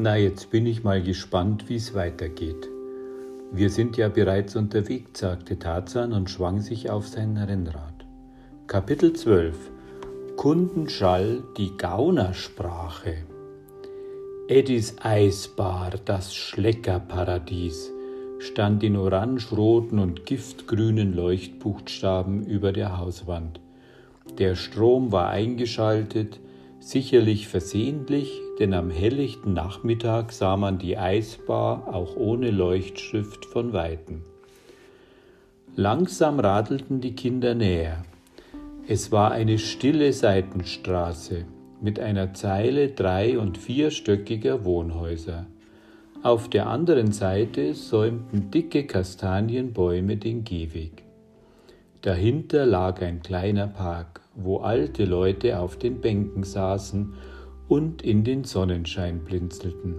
Na, 0.00 0.16
jetzt 0.16 0.52
bin 0.52 0.64
ich 0.64 0.84
mal 0.84 1.02
gespannt, 1.02 1.68
wie 1.68 1.74
es 1.74 1.92
weitergeht. 1.92 2.68
Wir 3.50 3.68
sind 3.68 3.96
ja 3.96 4.08
bereits 4.08 4.54
unterwegs, 4.54 5.18
sagte 5.18 5.58
Tarzan 5.58 6.12
und 6.12 6.30
schwang 6.30 6.60
sich 6.60 6.88
auf 6.88 7.08
sein 7.08 7.36
Rennrad. 7.36 8.06
Kapitel 8.68 9.12
12 9.12 9.56
Kundenschall, 10.36 11.42
die 11.56 11.76
Gaunersprache. 11.76 13.16
Eddies 14.46 14.94
Eisbar, 15.00 15.90
das 16.04 16.32
Schleckerparadies, 16.32 17.90
stand 18.38 18.84
in 18.84 18.96
orangeroten 18.96 19.98
und 19.98 20.26
giftgrünen 20.26 21.12
Leuchtbuchstaben 21.12 22.46
über 22.46 22.70
der 22.70 22.98
Hauswand. 22.98 23.58
Der 24.38 24.54
Strom 24.54 25.10
war 25.10 25.30
eingeschaltet, 25.30 26.38
sicherlich 26.88 27.48
versehentlich, 27.48 28.40
denn 28.58 28.72
am 28.72 28.88
helllichten 28.88 29.52
Nachmittag 29.52 30.32
sah 30.32 30.56
man 30.56 30.78
die 30.78 30.96
Eisbar 30.96 31.86
auch 31.94 32.16
ohne 32.16 32.50
Leuchtschrift 32.50 33.44
von 33.44 33.74
weitem. 33.74 34.22
Langsam 35.76 36.40
radelten 36.40 37.02
die 37.02 37.14
Kinder 37.14 37.54
näher. 37.54 38.04
Es 38.88 39.12
war 39.12 39.32
eine 39.32 39.58
stille 39.58 40.14
Seitenstraße 40.14 41.44
mit 41.82 42.00
einer 42.00 42.32
Zeile 42.32 42.88
drei- 42.88 43.38
und 43.38 43.58
vierstöckiger 43.58 44.64
Wohnhäuser. 44.64 45.44
Auf 46.22 46.48
der 46.48 46.68
anderen 46.68 47.12
Seite 47.12 47.74
säumten 47.74 48.50
dicke 48.50 48.86
Kastanienbäume 48.86 50.16
den 50.16 50.42
Gehweg. 50.42 51.02
Dahinter 52.00 52.64
lag 52.64 53.02
ein 53.02 53.20
kleiner 53.20 53.66
Park, 53.66 54.17
wo 54.42 54.58
alte 54.58 55.04
Leute 55.04 55.58
auf 55.58 55.76
den 55.76 56.00
Bänken 56.00 56.44
saßen 56.44 57.14
und 57.68 58.02
in 58.02 58.24
den 58.24 58.44
Sonnenschein 58.44 59.24
blinzelten. 59.24 59.96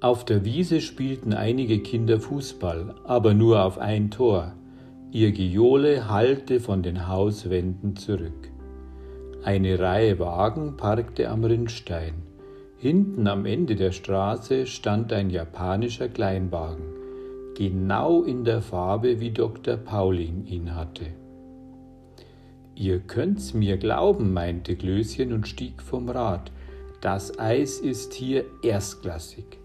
Auf 0.00 0.24
der 0.24 0.44
Wiese 0.44 0.80
spielten 0.80 1.32
einige 1.32 1.78
Kinder 1.78 2.18
Fußball, 2.18 2.94
aber 3.04 3.34
nur 3.34 3.64
auf 3.64 3.78
ein 3.78 4.10
Tor. 4.10 4.52
Ihr 5.12 5.32
Gejohle 5.32 6.08
hallte 6.08 6.58
von 6.58 6.82
den 6.82 7.06
Hauswänden 7.06 7.96
zurück. 7.96 8.50
Eine 9.44 9.78
Reihe 9.78 10.18
Wagen 10.18 10.76
parkte 10.76 11.28
am 11.28 11.44
Rinnstein. 11.44 12.14
Hinten 12.78 13.28
am 13.28 13.46
Ende 13.46 13.76
der 13.76 13.92
Straße 13.92 14.66
stand 14.66 15.12
ein 15.12 15.30
japanischer 15.30 16.08
Kleinwagen, 16.08 16.84
genau 17.56 18.24
in 18.24 18.42
der 18.42 18.60
Farbe, 18.60 19.20
wie 19.20 19.30
Dr. 19.30 19.76
Pauling 19.76 20.46
ihn 20.46 20.74
hatte. 20.74 21.06
Ihr 22.74 23.00
könnt's 23.00 23.52
mir 23.52 23.76
glauben, 23.76 24.32
meinte 24.32 24.76
Glöschen 24.76 25.32
und 25.32 25.46
stieg 25.46 25.82
vom 25.82 26.08
Rad. 26.08 26.50
Das 27.00 27.38
Eis 27.38 27.78
ist 27.78 28.14
hier 28.14 28.44
erstklassig. 28.62 29.58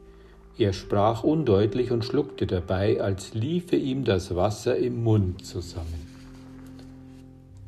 Er 0.57 0.73
sprach 0.73 1.23
undeutlich 1.23 1.91
und 1.91 2.03
schluckte 2.03 2.47
dabei, 2.47 2.99
als 2.99 3.33
liefe 3.33 3.75
ihm 3.75 4.03
das 4.03 4.35
Wasser 4.35 4.75
im 4.75 5.03
Mund 5.03 5.45
zusammen. 5.45 6.07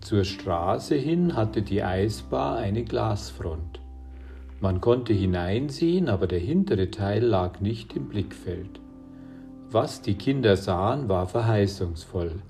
Zur 0.02 0.24
Straße 0.24 0.96
hin 0.96 1.36
hatte 1.36 1.62
die 1.62 1.84
Eisbar 1.84 2.58
eine 2.58 2.84
Glasfront. 2.84 3.80
Man 4.60 4.82
konnte 4.82 5.14
hineinsehen, 5.14 6.10
aber 6.10 6.28
der 6.28 6.40
hintere 6.40 6.90
Teil 6.92 7.24
lag 7.24 7.62
nicht 7.62 7.96
im 7.96 8.10
Blickfeld. 8.10 8.80
Was 9.72 10.02
die 10.02 10.16
Kinder 10.16 10.58
sahen, 10.58 11.08
war 11.08 11.28
verheißungsvoll 11.28 12.42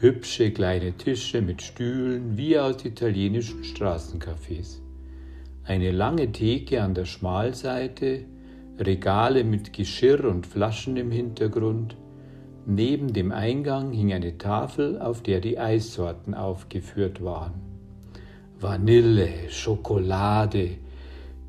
hübsche 0.00 0.52
kleine 0.52 0.92
Tische 0.92 1.42
mit 1.42 1.60
Stühlen 1.60 2.36
wie 2.36 2.56
aus 2.56 2.84
italienischen 2.84 3.64
Straßencafés, 3.64 4.80
eine 5.64 5.90
lange 5.90 6.30
Theke 6.30 6.80
an 6.82 6.94
der 6.94 7.04
Schmalseite, 7.04 8.24
Regale 8.78 9.42
mit 9.42 9.72
Geschirr 9.72 10.24
und 10.24 10.46
Flaschen 10.46 10.96
im 10.96 11.10
Hintergrund, 11.10 11.96
neben 12.64 13.12
dem 13.12 13.32
Eingang 13.32 13.90
hing 13.90 14.12
eine 14.12 14.38
Tafel, 14.38 15.00
auf 15.00 15.20
der 15.24 15.40
die 15.40 15.58
Eissorten 15.58 16.32
aufgeführt 16.32 17.24
waren. 17.24 17.54
Vanille, 18.60 19.50
Schokolade, 19.50 20.76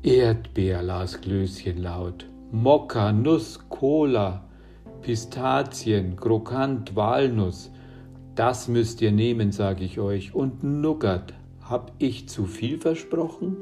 Erdbeer 0.02 0.82
las 0.82 1.20
Glöschen 1.20 1.78
laut, 1.78 2.26
Mokka, 2.50 3.12
Nuss, 3.12 3.60
Cola, 3.68 4.44
Pistazien, 5.02 6.16
Krokant, 6.16 6.96
Walnuss, 6.96 7.70
das 8.40 8.68
müsst 8.68 9.02
ihr 9.02 9.12
nehmen, 9.12 9.52
sage 9.52 9.84
ich 9.84 10.00
euch. 10.00 10.34
Und 10.34 10.64
Nougat, 10.64 11.34
hab 11.60 11.92
ich 11.98 12.26
zu 12.26 12.46
viel 12.46 12.78
versprochen? 12.78 13.58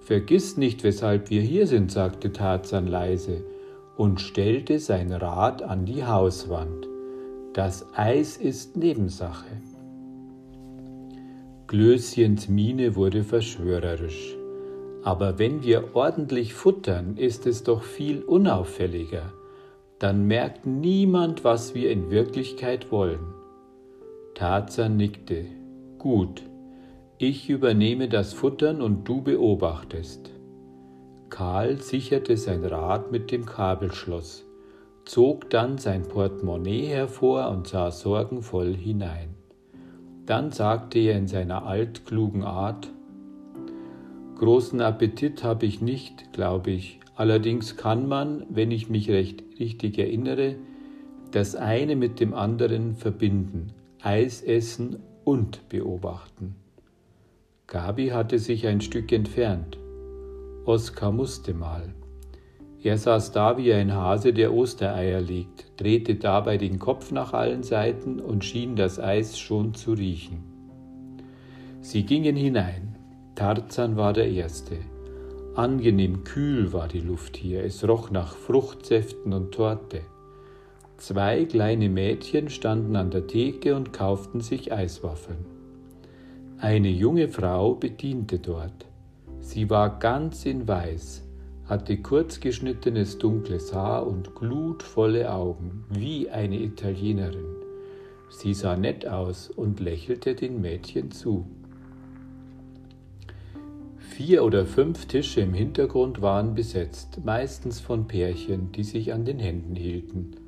Vergiss 0.00 0.56
nicht, 0.56 0.82
weshalb 0.82 1.28
wir 1.28 1.42
hier 1.42 1.66
sind, 1.66 1.92
sagte 1.92 2.32
Tarzan 2.32 2.86
leise 2.86 3.44
und 3.98 4.22
stellte 4.22 4.78
sein 4.78 5.12
Rad 5.12 5.60
an 5.60 5.84
die 5.84 6.06
Hauswand. 6.06 6.88
Das 7.52 7.84
Eis 7.94 8.38
ist 8.38 8.78
Nebensache. 8.78 9.44
Glöschens 11.66 12.48
Miene 12.48 12.96
wurde 12.96 13.24
verschwörerisch. 13.24 14.38
Aber 15.02 15.38
wenn 15.38 15.62
wir 15.62 15.94
ordentlich 15.94 16.54
futtern, 16.54 17.18
ist 17.18 17.46
es 17.46 17.62
doch 17.62 17.82
viel 17.82 18.22
unauffälliger. 18.22 19.34
Dann 19.98 20.26
merkt 20.26 20.64
niemand, 20.64 21.44
was 21.44 21.74
wir 21.74 21.90
in 21.90 22.10
Wirklichkeit 22.10 22.90
wollen. 22.90 23.35
Tarzan 24.36 24.98
nickte. 24.98 25.46
Gut, 25.96 26.42
ich 27.16 27.48
übernehme 27.48 28.06
das 28.06 28.34
Futtern 28.34 28.82
und 28.82 29.08
du 29.08 29.22
beobachtest. 29.22 30.30
Karl 31.30 31.80
sicherte 31.80 32.36
sein 32.36 32.62
Rad 32.62 33.10
mit 33.10 33.30
dem 33.30 33.46
Kabelschloss, 33.46 34.44
zog 35.06 35.48
dann 35.48 35.78
sein 35.78 36.02
Portemonnaie 36.02 36.84
hervor 36.84 37.48
und 37.48 37.66
sah 37.66 37.90
sorgenvoll 37.90 38.74
hinein. 38.74 39.30
Dann 40.26 40.52
sagte 40.52 40.98
er 40.98 41.16
in 41.16 41.28
seiner 41.28 41.64
altklugen 41.64 42.44
Art, 42.44 42.92
Großen 44.38 44.82
Appetit 44.82 45.44
habe 45.44 45.64
ich 45.64 45.80
nicht, 45.80 46.34
glaube 46.34 46.72
ich, 46.72 47.00
allerdings 47.14 47.78
kann 47.78 48.06
man, 48.06 48.44
wenn 48.50 48.70
ich 48.70 48.90
mich 48.90 49.08
recht 49.08 49.42
richtig 49.58 49.98
erinnere, 49.98 50.56
das 51.30 51.56
eine 51.56 51.96
mit 51.96 52.20
dem 52.20 52.34
anderen 52.34 52.96
verbinden, 52.96 53.72
Eis 54.02 54.42
essen 54.42 54.98
und 55.24 55.68
beobachten. 55.68 56.54
Gabi 57.66 58.08
hatte 58.08 58.38
sich 58.38 58.66
ein 58.66 58.80
Stück 58.80 59.10
entfernt. 59.10 59.78
Oskar 60.64 61.12
musste 61.12 61.54
mal. 61.54 61.94
Er 62.82 62.98
saß 62.98 63.32
da 63.32 63.58
wie 63.58 63.72
ein 63.72 63.94
Hase, 63.94 64.32
der 64.32 64.54
Ostereier 64.54 65.20
legt, 65.20 65.72
drehte 65.76 66.14
dabei 66.14 66.56
den 66.56 66.78
Kopf 66.78 67.10
nach 67.10 67.32
allen 67.32 67.62
Seiten 67.64 68.20
und 68.20 68.44
schien 68.44 68.76
das 68.76 69.00
Eis 69.00 69.38
schon 69.38 69.74
zu 69.74 69.94
riechen. 69.94 70.44
Sie 71.80 72.04
gingen 72.04 72.36
hinein. 72.36 72.96
Tarzan 73.34 73.96
war 73.96 74.12
der 74.12 74.28
Erste. 74.28 74.76
Angenehm 75.56 76.22
kühl 76.22 76.72
war 76.72 76.86
die 76.86 77.00
Luft 77.00 77.36
hier, 77.36 77.64
es 77.64 77.86
roch 77.88 78.10
nach 78.10 78.36
Fruchtsäften 78.36 79.32
und 79.32 79.52
Torte. 79.52 80.02
Zwei 80.98 81.44
kleine 81.44 81.90
Mädchen 81.90 82.48
standen 82.48 82.96
an 82.96 83.10
der 83.10 83.26
Theke 83.26 83.76
und 83.76 83.92
kauften 83.92 84.40
sich 84.40 84.72
Eiswaffeln. 84.72 85.44
Eine 86.58 86.88
junge 86.88 87.28
Frau 87.28 87.74
bediente 87.74 88.38
dort. 88.38 88.86
Sie 89.40 89.68
war 89.68 89.98
ganz 89.98 90.46
in 90.46 90.66
Weiß, 90.66 91.22
hatte 91.66 91.98
kurzgeschnittenes 91.98 93.18
dunkles 93.18 93.74
Haar 93.74 94.06
und 94.06 94.34
glutvolle 94.34 95.30
Augen, 95.30 95.84
wie 95.90 96.30
eine 96.30 96.58
Italienerin. 96.58 97.56
Sie 98.30 98.54
sah 98.54 98.74
nett 98.74 99.06
aus 99.06 99.50
und 99.50 99.80
lächelte 99.80 100.34
den 100.34 100.62
Mädchen 100.62 101.10
zu. 101.10 101.46
Vier 103.98 104.44
oder 104.44 104.64
fünf 104.64 105.04
Tische 105.04 105.42
im 105.42 105.52
Hintergrund 105.52 106.22
waren 106.22 106.54
besetzt, 106.54 107.20
meistens 107.22 107.80
von 107.80 108.06
Pärchen, 108.08 108.72
die 108.72 108.84
sich 108.84 109.12
an 109.12 109.26
den 109.26 109.38
Händen 109.38 109.76
hielten. 109.76 110.45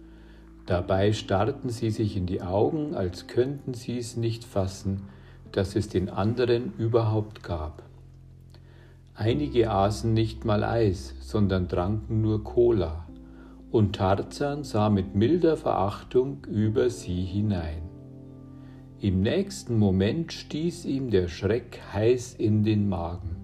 Dabei 0.69 1.15
starrten 1.15 1.70
sie 1.70 1.91
sich 1.91 2.15
in 2.15 2.26
die 2.26 2.43
Augen, 2.43 2.94
als 2.94 3.26
könnten 3.26 3.73
sie 3.73 3.97
es 3.97 4.19
nicht 4.19 4.44
fassen, 4.44 5.05
dass 5.50 5.75
es 5.75 5.88
den 5.88 6.11
anderen 6.11 6.75
überhaupt 6.76 7.43
gab. 7.43 7.85
Einige 9.15 9.70
aßen 9.70 10.12
nicht 10.12 10.44
mal 10.44 10.62
Eis, 10.62 11.15
sondern 11.20 11.70
tranken 11.70 12.20
nur 12.20 12.44
Cola, 12.44 13.06
und 13.70 13.97
Tarzan 13.97 14.62
sah 14.62 14.91
mit 14.91 15.15
milder 15.15 15.56
Verachtung 15.56 16.47
über 16.47 16.91
sie 16.91 17.23
hinein. 17.23 17.81
Im 19.00 19.23
nächsten 19.23 19.79
Moment 19.79 20.35
stieß 20.35 20.85
ihm 20.85 21.11
der 21.11 21.29
Schreck 21.29 21.81
heiß 21.94 22.35
in 22.35 22.62
den 22.62 22.91
Magen. 22.91 23.37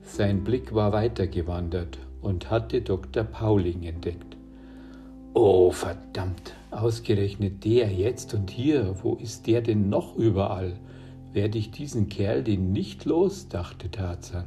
Sein 0.00 0.44
Blick 0.44 0.74
war 0.74 0.94
weitergewandert 0.94 1.98
und 2.22 2.50
hatte 2.50 2.80
Dr. 2.80 3.22
Pauling 3.22 3.82
entdeckt. 3.82 4.31
Oh, 5.34 5.70
verdammt, 5.70 6.54
ausgerechnet 6.70 7.64
der 7.64 7.90
jetzt 7.90 8.34
und 8.34 8.50
hier, 8.50 8.96
wo 9.02 9.14
ist 9.14 9.46
der 9.46 9.62
denn 9.62 9.88
noch 9.88 10.16
überall? 10.16 10.78
Werde 11.32 11.56
ich 11.56 11.70
diesen 11.70 12.10
Kerl 12.10 12.42
denn 12.42 12.72
nicht 12.72 13.06
los? 13.06 13.48
dachte 13.48 13.90
Tarzan. 13.90 14.44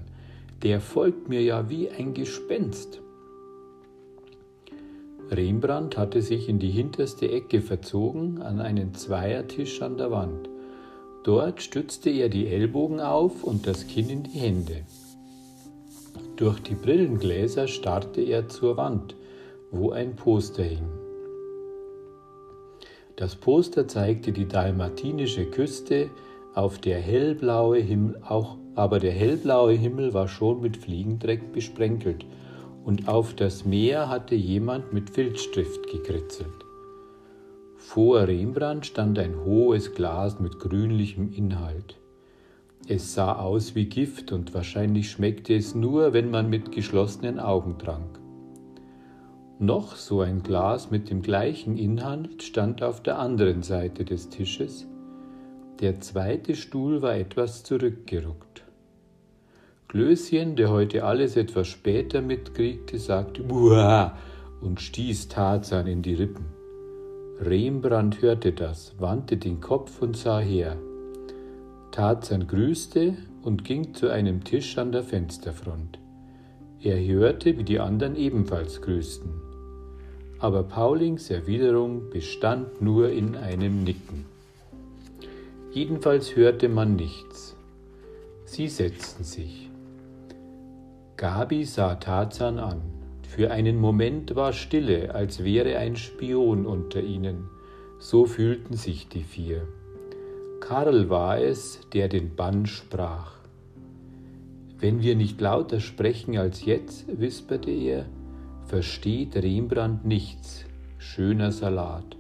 Der 0.62 0.80
folgt 0.80 1.28
mir 1.28 1.42
ja 1.42 1.70
wie 1.70 1.90
ein 1.90 2.14
Gespenst. 2.14 3.02
Rembrandt 5.32 5.98
hatte 5.98 6.22
sich 6.22 6.48
in 6.48 6.60
die 6.60 6.70
hinterste 6.70 7.32
Ecke 7.32 7.62
verzogen, 7.62 8.44
an 8.44 8.60
einen 8.60 8.94
Zweiertisch 8.94 9.82
an 9.82 9.98
der 9.98 10.12
Wand. 10.12 10.50
Dort 11.24 11.64
stützte 11.64 12.12
er 12.12 12.30
die 12.30 12.48
Ellbogen 12.48 13.00
auf 13.00 13.44
und 13.44 13.66
das 13.66 13.88
Kinn 13.88 14.10
in 14.12 14.22
die 14.22 14.38
Hände. 14.38 14.86
Durch 16.36 16.60
die 16.60 16.76
Brillengläser 16.76 17.68
starrte 17.68 18.22
er 18.22 18.48
zur 18.50 18.78
Wand, 18.78 19.16
wo 19.76 19.92
ein 19.92 20.16
Poster 20.16 20.64
hing. 20.64 20.88
Das 23.18 23.36
Poster 23.36 23.88
zeigte 23.88 24.32
die 24.32 24.48
dalmatinische 24.48 25.46
Küste, 25.46 26.10
auf 26.54 26.80
der 26.80 27.00
hellblaue 27.00 27.80
Himmel, 27.80 28.22
auch, 28.26 28.58
aber 28.76 29.00
der 29.00 29.12
hellblaue 29.12 29.74
Himmel 29.74 30.14
war 30.14 30.30
schon 30.30 30.62
mit 30.62 30.78
Fliegendreck 30.78 31.52
besprenkelt 31.52 32.26
und 32.86 33.10
auf 33.10 33.34
das 33.34 33.66
Meer 33.66 34.10
hatte 34.10 34.36
jemand 34.36 34.94
mit 34.94 35.10
Filzstift 35.10 35.88
gekritzelt. 35.88 36.66
Vor 37.76 38.28
Rembrandt 38.28 38.86
stand 38.86 39.20
ein 39.20 39.36
hohes 39.44 39.94
Glas 39.94 40.40
mit 40.40 40.60
grünlichem 40.60 41.32
Inhalt. 41.34 41.98
Es 42.88 43.14
sah 43.14 43.34
aus 43.34 43.76
wie 43.76 43.86
Gift 43.86 44.32
und 44.32 44.54
wahrscheinlich 44.54 45.12
schmeckte 45.12 45.56
es 45.56 45.76
nur, 45.76 46.14
wenn 46.14 46.32
man 46.32 46.50
mit 46.50 46.72
geschlossenen 46.72 47.40
Augen 47.40 47.78
trank. 47.78 48.25
Noch 49.60 49.96
so 49.96 50.20
ein 50.20 50.44
Glas 50.44 50.92
mit 50.92 51.10
dem 51.10 51.22
gleichen 51.22 51.78
Inhalt 51.78 52.44
stand 52.44 52.84
auf 52.84 53.02
der 53.02 53.18
anderen 53.18 53.64
Seite 53.64 54.04
des 54.04 54.28
Tisches. 54.28 54.86
Der 55.80 56.02
zweite 56.02 56.56
Stuhl 56.56 57.02
war 57.02 57.16
etwas 57.16 57.64
zurückgeruckt. 57.64 58.66
Klößchen, 59.88 60.58
der 60.58 60.72
heute 60.72 61.06
alles 61.06 61.38
etwas 61.38 61.70
später 61.70 62.22
mitkriegte, 62.22 63.00
sagte 63.00 63.44
Buah 63.44 64.18
und 64.60 64.82
stieß 64.82 65.30
Tarzan 65.30 65.88
in 65.88 66.02
die 66.02 66.16
Rippen. 66.16 66.48
Rembrandt 67.40 68.22
hörte 68.22 68.52
das, 68.52 68.94
wandte 69.00 69.38
den 69.38 69.62
Kopf 69.62 70.02
und 70.02 70.18
sah 70.18 70.40
her. 70.40 70.76
Tarzan 71.92 72.46
grüßte 72.46 73.16
und 73.42 73.64
ging 73.64 73.94
zu 73.94 74.10
einem 74.10 74.44
Tisch 74.44 74.78
an 74.78 74.92
der 74.92 75.04
Fensterfront. 75.04 75.98
Er 76.82 77.02
hörte, 77.06 77.58
wie 77.58 77.64
die 77.64 77.80
anderen 77.80 78.18
ebenfalls 78.18 78.82
grüßten. 78.82 79.45
Aber 80.46 80.62
Paulings 80.62 81.32
Erwiderung 81.32 82.12
bestand 82.12 82.80
nur 82.80 83.10
in 83.10 83.36
einem 83.36 83.84
Nicken. 83.84 84.26
Jedenfalls 85.72 86.36
hörte 86.36 86.70
man 86.70 86.96
nichts. 86.96 87.56
Sie 88.46 88.68
setzten 88.68 89.24
sich. 89.24 89.72
Gabi 91.18 91.66
sah 91.66 91.96
Tarzan 91.96 92.60
an. 92.60 92.84
Für 93.28 93.50
einen 93.50 93.80
Moment 93.80 94.36
war 94.36 94.54
Stille, 94.54 95.16
als 95.16 95.44
wäre 95.44 95.80
ein 95.80 95.96
Spion 95.96 96.68
unter 96.68 97.02
ihnen. 97.02 97.50
So 97.98 98.28
fühlten 98.28 98.76
sich 98.76 99.08
die 99.08 99.24
vier. 99.24 99.68
Karl 100.60 101.10
war 101.10 101.40
es, 101.40 101.80
der 101.92 102.08
den 102.08 102.36
Bann 102.36 102.68
sprach. 102.68 103.34
Wenn 104.78 105.02
wir 105.02 105.16
nicht 105.16 105.42
lauter 105.42 105.80
sprechen 105.80 106.38
als 106.38 106.66
jetzt, 106.66 107.20
wisperte 107.20 107.72
er, 107.72 108.06
versteht 108.68 109.36
Rembrandt 109.36 110.06
nichts. 110.06 110.66
Schöner 110.98 111.52
Salat. 111.52 112.18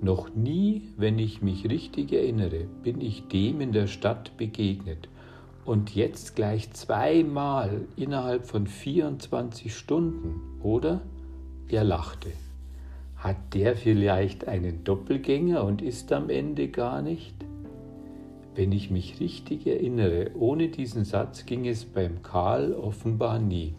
Noch 0.00 0.34
nie, 0.34 0.82
wenn 0.96 1.18
ich 1.18 1.42
mich 1.42 1.70
richtig 1.70 2.12
erinnere, 2.12 2.66
bin 2.82 3.00
ich 3.00 3.28
dem 3.28 3.60
in 3.60 3.72
der 3.72 3.86
Stadt 3.86 4.36
begegnet 4.36 5.08
und 5.64 5.94
jetzt 5.94 6.36
gleich 6.36 6.70
zweimal 6.72 7.82
innerhalb 7.96 8.46
von 8.46 8.66
24 8.66 9.74
Stunden, 9.74 10.40
oder? 10.62 11.00
Er 11.68 11.84
lachte. 11.84 12.30
Hat 13.16 13.54
der 13.54 13.74
vielleicht 13.74 14.46
einen 14.46 14.84
Doppelgänger 14.84 15.64
und 15.64 15.82
ist 15.82 16.12
am 16.12 16.30
Ende 16.30 16.68
gar 16.68 17.00
nicht? 17.00 17.34
Wenn 18.54 18.72
ich 18.72 18.90
mich 18.90 19.20
richtig 19.20 19.66
erinnere, 19.66 20.30
ohne 20.38 20.68
diesen 20.68 21.04
Satz 21.04 21.46
ging 21.46 21.66
es 21.66 21.84
beim 21.84 22.22
Karl 22.22 22.72
offenbar 22.72 23.38
nie. 23.38 23.74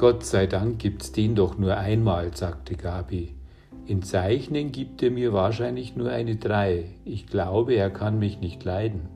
Gott 0.00 0.24
sei 0.24 0.46
Dank 0.46 0.78
gibt's 0.78 1.12
den 1.12 1.34
doch 1.34 1.58
nur 1.58 1.76
einmal, 1.76 2.34
sagte 2.34 2.74
Gabi. 2.74 3.34
In 3.84 4.02
Zeichnen 4.02 4.72
gibt 4.72 5.02
er 5.02 5.10
mir 5.10 5.34
wahrscheinlich 5.34 5.94
nur 5.94 6.08
eine 6.08 6.36
Drei. 6.36 6.86
Ich 7.04 7.26
glaube, 7.26 7.74
er 7.74 7.90
kann 7.90 8.18
mich 8.18 8.40
nicht 8.40 8.64
leiden. 8.64 9.10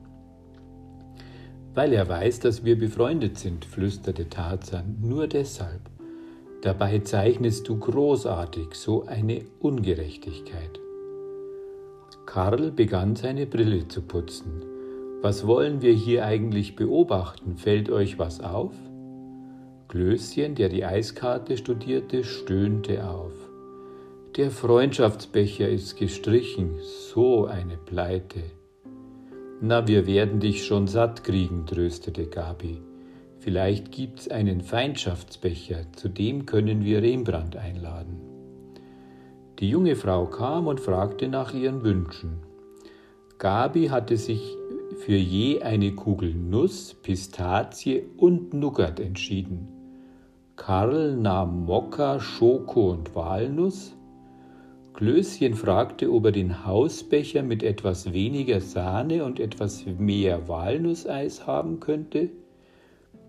Weil 1.73 1.91
er 1.91 2.07
weiß, 2.07 2.39
dass 2.41 2.65
wir 2.65 2.77
befreundet 2.77 3.39
sind, 3.39 3.65
flüsterte 3.65 4.29
Tarzan, 4.29 4.97
nur 5.01 5.25
deshalb. 5.25 5.81
Dabei 6.61 6.99
zeichnest 6.99 7.67
du 7.67 7.79
großartig 7.79 8.75
so 8.75 9.07
eine 9.07 9.41
Ungerechtigkeit. 9.59 10.79
Karl 12.27 12.69
begann 12.69 13.15
seine 13.15 13.47
Brille 13.47 13.87
zu 13.87 14.03
putzen. 14.03 14.63
Was 15.23 15.47
wollen 15.47 15.81
wir 15.81 15.93
hier 15.93 16.27
eigentlich 16.27 16.75
beobachten? 16.75 17.57
Fällt 17.57 17.89
euch 17.89 18.19
was 18.19 18.39
auf? 18.39 18.75
Klößchen, 19.87 20.55
der 20.55 20.69
die 20.69 20.83
Eiskarte 20.83 21.57
studierte, 21.57 22.23
stöhnte 22.23 23.07
auf. 23.07 23.33
Der 24.35 24.51
Freundschaftsbecher 24.51 25.69
ist 25.69 25.95
gestrichen, 25.97 26.79
so 26.81 27.45
eine 27.45 27.77
Pleite. 27.77 28.41
Na, 29.61 29.87
wir 29.87 30.07
werden 30.07 30.39
dich 30.39 30.65
schon 30.65 30.87
satt 30.87 31.23
kriegen, 31.23 31.65
tröstete 31.65 32.25
Gabi. 32.27 32.81
Vielleicht 33.39 33.91
gibt's 33.91 34.27
einen 34.27 34.61
Feindschaftsbecher, 34.61 35.91
zu 35.93 36.09
dem 36.09 36.45
können 36.45 36.83
wir 36.83 37.01
Rembrandt 37.01 37.55
einladen. 37.55 38.19
Die 39.59 39.69
junge 39.69 39.95
Frau 39.95 40.25
kam 40.25 40.67
und 40.67 40.81
fragte 40.81 41.29
nach 41.29 41.53
ihren 41.53 41.83
Wünschen. 41.83 42.39
Gabi 43.37 43.87
hatte 43.87 44.17
sich 44.17 44.57
für 44.97 45.15
je 45.15 45.61
eine 45.61 45.93
Kugel 45.93 46.33
Nuss, 46.33 46.93
Pistazie 46.93 48.03
und 48.17 48.53
Nougat 48.53 48.99
entschieden. 48.99 49.74
Karl 50.55 51.15
nahm 51.15 51.65
Mokka, 51.65 52.19
Schoko 52.19 52.91
und 52.91 53.15
Walnuss, 53.15 53.95
Klößchen 54.95 55.55
fragte, 55.55 56.09
ob 56.09 56.25
er 56.25 56.31
den 56.31 56.65
Hausbecher 56.65 57.43
mit 57.43 57.63
etwas 57.63 58.13
weniger 58.13 58.61
Sahne 58.61 59.25
und 59.25 59.41
etwas 59.41 59.85
mehr 59.85 60.47
Walnusseis 60.47 61.45
haben 61.45 61.81
könnte. 61.81 62.29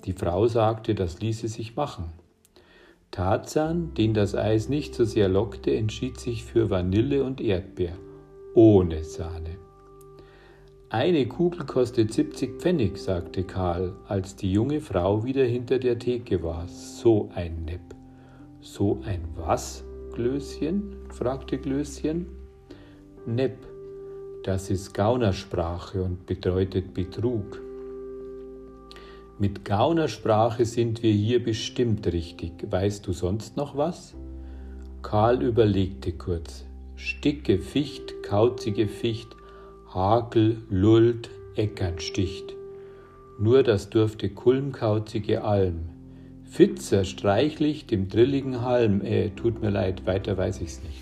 Die 0.05 0.13
Frau 0.13 0.47
sagte, 0.47 0.95
das 0.95 1.21
ließe 1.21 1.49
sich 1.49 1.75
machen. 1.75 2.13
Tarzan, 3.11 3.95
den 3.95 4.15
das 4.15 4.37
Eis 4.37 4.69
nicht 4.69 4.95
so 4.95 5.05
sehr 5.05 5.29
lockte, 5.29 5.75
entschied 5.75 6.21
sich 6.21 6.45
für 6.45 6.71
Vanille 6.71 7.25
und 7.25 7.41
Erdbeer, 7.41 7.97
ohne 8.55 9.03
Sahne. 9.03 9.66
Eine 10.89 11.27
Kugel 11.27 11.67
kostet 11.67 12.13
70 12.13 12.61
Pfennig, 12.61 12.97
sagte 12.97 13.43
Karl, 13.43 13.97
als 14.07 14.37
die 14.37 14.53
junge 14.53 14.81
Frau 14.81 15.25
wieder 15.25 15.43
hinter 15.43 15.81
der 15.81 15.99
Theke 15.99 16.45
war. 16.45 16.69
So 16.69 17.29
ein 17.35 17.65
Nepp. 17.65 17.97
So 18.61 19.03
ein 19.05 19.23
was? 19.35 19.83
Glöschen? 20.15 20.95
fragte 21.09 21.59
Glöschen. 21.59 22.27
Nepp, 23.27 23.67
das 24.45 24.71
ist 24.71 24.95
Gaunersprache 24.95 26.05
und 26.05 26.25
bedeutet 26.25 26.95
Betrug. 26.95 27.61
Mit 29.41 29.65
Gaunersprache 29.65 30.65
sind 30.65 31.03
wir 31.03 31.13
hier 31.13 31.43
bestimmt 31.43 32.07
richtig. 32.07 32.53
Weißt 32.71 33.05
du 33.05 33.13
sonst 33.13 33.57
noch 33.57 33.77
was? 33.77 34.15
Karl 35.03 35.43
überlegte 35.43 36.13
kurz. 36.13 36.65
Sticke, 36.95 37.59
Ficht, 37.59 38.23
kauzige 38.23 38.87
Ficht, 38.87 39.37
Hakel, 39.97 40.59
Lult, 40.69 41.31
Eckernsticht. 41.55 42.53
Nur 43.39 43.63
das 43.63 43.89
durfte 43.89 44.29
kulmkauzige 44.29 45.43
Alm. 45.43 45.89
Fitzer 46.45 47.05
streichlich 47.05 47.87
dem 47.87 48.11
drilligen 48.11 48.61
Halm, 48.61 49.01
äh, 49.01 49.31
tut 49.31 49.63
mir 49.63 49.71
leid, 49.71 50.05
weiter 50.05 50.37
weiß 50.37 50.61
ich's 50.61 50.83
nicht. 50.83 51.01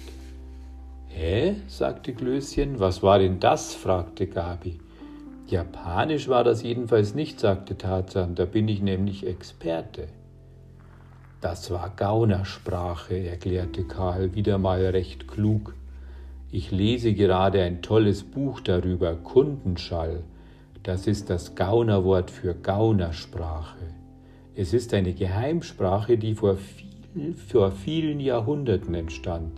Hä? 1.08 1.56
sagte 1.66 2.12
Glöschen. 2.12 2.78
Was 2.78 3.02
war 3.02 3.18
denn 3.18 3.40
das? 3.40 3.74
fragte 3.74 4.28
Gabi. 4.28 4.78
Japanisch 5.48 6.28
war 6.28 6.44
das 6.44 6.62
jedenfalls 6.62 7.16
nicht, 7.16 7.40
sagte 7.40 7.76
Tarzan, 7.76 8.36
da 8.36 8.44
bin 8.44 8.68
ich 8.68 8.80
nämlich 8.80 9.26
Experte. 9.26 10.06
Das 11.40 11.68
war 11.72 11.92
Gaunersprache, 11.96 13.26
erklärte 13.26 13.82
Karl 13.82 14.36
wieder 14.36 14.58
mal 14.58 14.86
recht 14.86 15.26
klug. 15.26 15.74
Ich 16.56 16.70
lese 16.70 17.14
gerade 17.14 17.62
ein 17.62 17.82
tolles 17.82 18.23
Buch 18.23 18.61
darüber, 18.61 19.16
Kundenschall. 19.16 20.23
Das 20.84 21.08
ist 21.08 21.28
das 21.28 21.56
Gaunerwort 21.56 22.30
für 22.30 22.54
Gaunersprache. 22.54 23.80
Es 24.54 24.73
ist 24.73 24.94
eine 24.94 25.14
Geheimsprache, 25.14 26.16
die 26.16 26.37
vor, 26.37 26.56
viel, 26.56 27.34
vor 27.34 27.73
vielen 27.73 28.20
Jahrhunderten 28.20 28.94
entstand 28.94 29.50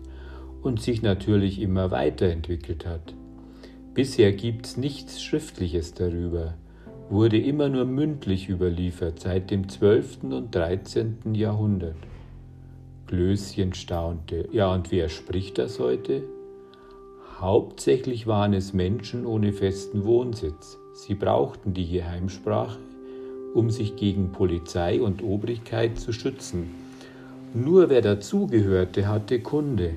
und 0.63 0.81
sich 0.81 1.03
natürlich 1.03 1.61
immer 1.61 1.91
weiterentwickelt 1.91 2.87
hat. 2.87 3.13
Bisher 3.93 4.33
gibt 4.33 4.65
es 4.65 4.79
nichts 4.79 5.23
Schriftliches 5.23 5.93
darüber. 5.93 6.55
wurde 7.11 7.37
immer 7.37 7.69
nur 7.69 7.85
mündlich 7.85 8.49
überliefert 8.49 9.21
seit 9.21 9.51
dem 9.51 9.69
12. 9.69 10.23
und 10.31 10.55
13. 10.55 11.35
Jahrhundert. 11.35 11.99
Glöschen 13.07 13.75
staunte. 13.75 14.49
Ja, 14.51 14.73
und 14.73 14.91
wer 14.91 15.11
spricht 15.11 15.59
das 15.59 15.79
heute? 15.79 16.23
Hauptsächlich 17.39 18.27
waren 18.27 18.55
es 18.55 18.73
Menschen 18.73 19.27
ohne 19.27 19.53
festen 19.53 20.07
Wohnsitz. 20.07 20.79
Sie 20.95 21.15
brauchten 21.15 21.75
die 21.75 21.87
Geheimsprache, 21.87 22.79
um 23.55 23.69
sich 23.69 23.95
gegen 23.97 24.33
Polizei 24.33 25.03
und 25.03 25.23
Obrigkeit 25.23 25.99
zu 25.99 26.15
schützen. 26.15 26.71
Nur 27.53 27.91
wer 27.91 28.01
dazugehörte, 28.01 29.07
hatte 29.07 29.41
Kunde. 29.41 29.97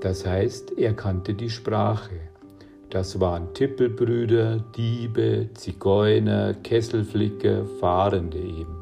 Das 0.00 0.26
heißt, 0.26 0.76
er 0.76 0.94
kannte 0.94 1.34
die 1.34 1.50
Sprache. 1.50 2.18
Das 2.90 3.20
waren 3.20 3.54
Tippelbrüder, 3.54 4.64
Diebe, 4.76 5.50
Zigeuner, 5.54 6.54
Kesselflicker, 6.54 7.66
Fahrende 7.78 8.38
eben. 8.38 8.76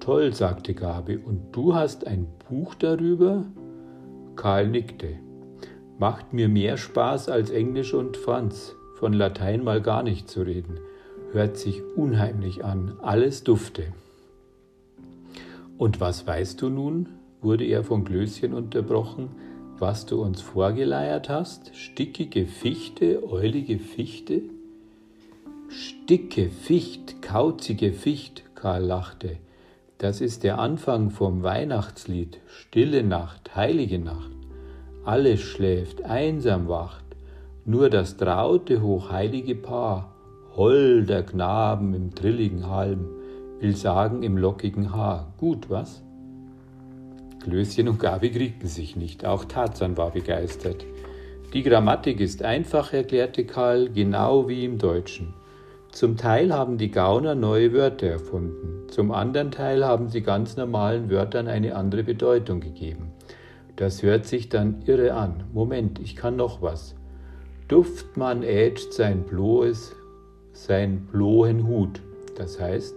Toll, 0.00 0.34
sagte 0.34 0.74
Gabi, 0.74 1.16
und 1.16 1.52
du 1.52 1.74
hast 1.74 2.06
ein 2.06 2.26
Buch 2.50 2.74
darüber? 2.74 3.46
Karl 4.36 4.68
nickte. 4.68 5.25
Macht 5.98 6.32
mir 6.32 6.48
mehr 6.48 6.76
Spaß 6.76 7.28
als 7.28 7.50
Englisch 7.50 7.94
und 7.94 8.16
Franz, 8.16 8.74
von 8.96 9.12
Latein 9.12 9.64
mal 9.64 9.80
gar 9.80 10.02
nicht 10.02 10.28
zu 10.28 10.42
reden. 10.42 10.78
Hört 11.32 11.56
sich 11.56 11.82
unheimlich 11.96 12.64
an, 12.64 12.96
alles 13.02 13.44
dufte. 13.44 13.84
Und 15.78 16.00
was 16.00 16.26
weißt 16.26 16.60
du 16.62 16.68
nun? 16.68 17.08
wurde 17.42 17.64
er 17.64 17.84
von 17.84 18.04
Glöschen 18.04 18.54
unterbrochen 18.54 19.28
was 19.78 20.06
du 20.06 20.22
uns 20.22 20.40
vorgeleiert 20.40 21.28
hast? 21.28 21.76
Stickige 21.76 22.46
Fichte, 22.46 23.22
eulige 23.28 23.78
Fichte? 23.78 24.40
Sticke 25.68 26.48
Ficht, 26.48 27.20
kauzige 27.20 27.92
Ficht, 27.92 28.44
Karl 28.54 28.84
lachte. 28.84 29.36
Das 29.98 30.22
ist 30.22 30.44
der 30.44 30.58
Anfang 30.58 31.10
vom 31.10 31.42
Weihnachtslied. 31.42 32.38
Stille 32.46 33.02
Nacht, 33.02 33.54
heilige 33.54 33.98
Nacht. 33.98 34.35
Alles 35.06 35.40
schläft, 35.40 36.04
einsam 36.04 36.66
wacht. 36.66 37.04
Nur 37.64 37.90
das 37.90 38.16
traute, 38.16 38.82
hochheilige 38.82 39.54
Paar, 39.54 40.12
holder 40.56 41.22
Knaben 41.22 41.94
im 41.94 42.12
trilligen 42.12 42.68
Halm, 42.68 43.06
will 43.60 43.76
sagen 43.76 44.24
im 44.24 44.36
lockigen 44.36 44.92
Haar. 44.92 45.32
Gut, 45.38 45.70
was? 45.70 46.02
Klößchen 47.44 47.86
und 47.86 48.00
Gabi 48.00 48.32
kriegten 48.32 48.68
sich 48.68 48.96
nicht, 48.96 49.24
auch 49.24 49.44
Tarzan 49.44 49.96
war 49.96 50.10
begeistert. 50.10 50.84
Die 51.54 51.62
Grammatik 51.62 52.18
ist 52.18 52.42
einfach, 52.42 52.92
erklärte 52.92 53.44
Karl, 53.44 53.90
genau 53.90 54.48
wie 54.48 54.64
im 54.64 54.76
Deutschen. 54.76 55.34
Zum 55.92 56.16
Teil 56.16 56.52
haben 56.52 56.78
die 56.78 56.90
Gauner 56.90 57.36
neue 57.36 57.72
Wörter 57.72 58.08
erfunden, 58.08 58.88
zum 58.88 59.12
anderen 59.12 59.52
Teil 59.52 59.86
haben 59.86 60.08
sie 60.08 60.22
ganz 60.22 60.56
normalen 60.56 61.08
Wörtern 61.10 61.46
eine 61.46 61.76
andere 61.76 62.02
Bedeutung 62.02 62.58
gegeben. 62.58 63.05
Das 63.76 64.02
hört 64.02 64.26
sich 64.26 64.48
dann 64.48 64.82
irre 64.86 65.14
an. 65.14 65.44
Moment, 65.52 65.98
ich 65.98 66.16
kann 66.16 66.36
noch 66.36 66.62
was. 66.62 66.94
Duftmann 67.68 68.42
ätscht 68.42 68.92
sein 68.92 69.24
bloes, 69.24 69.94
sein 70.52 71.06
blohen 71.12 71.66
Hut. 71.66 72.00
Das 72.36 72.60
heißt, 72.60 72.94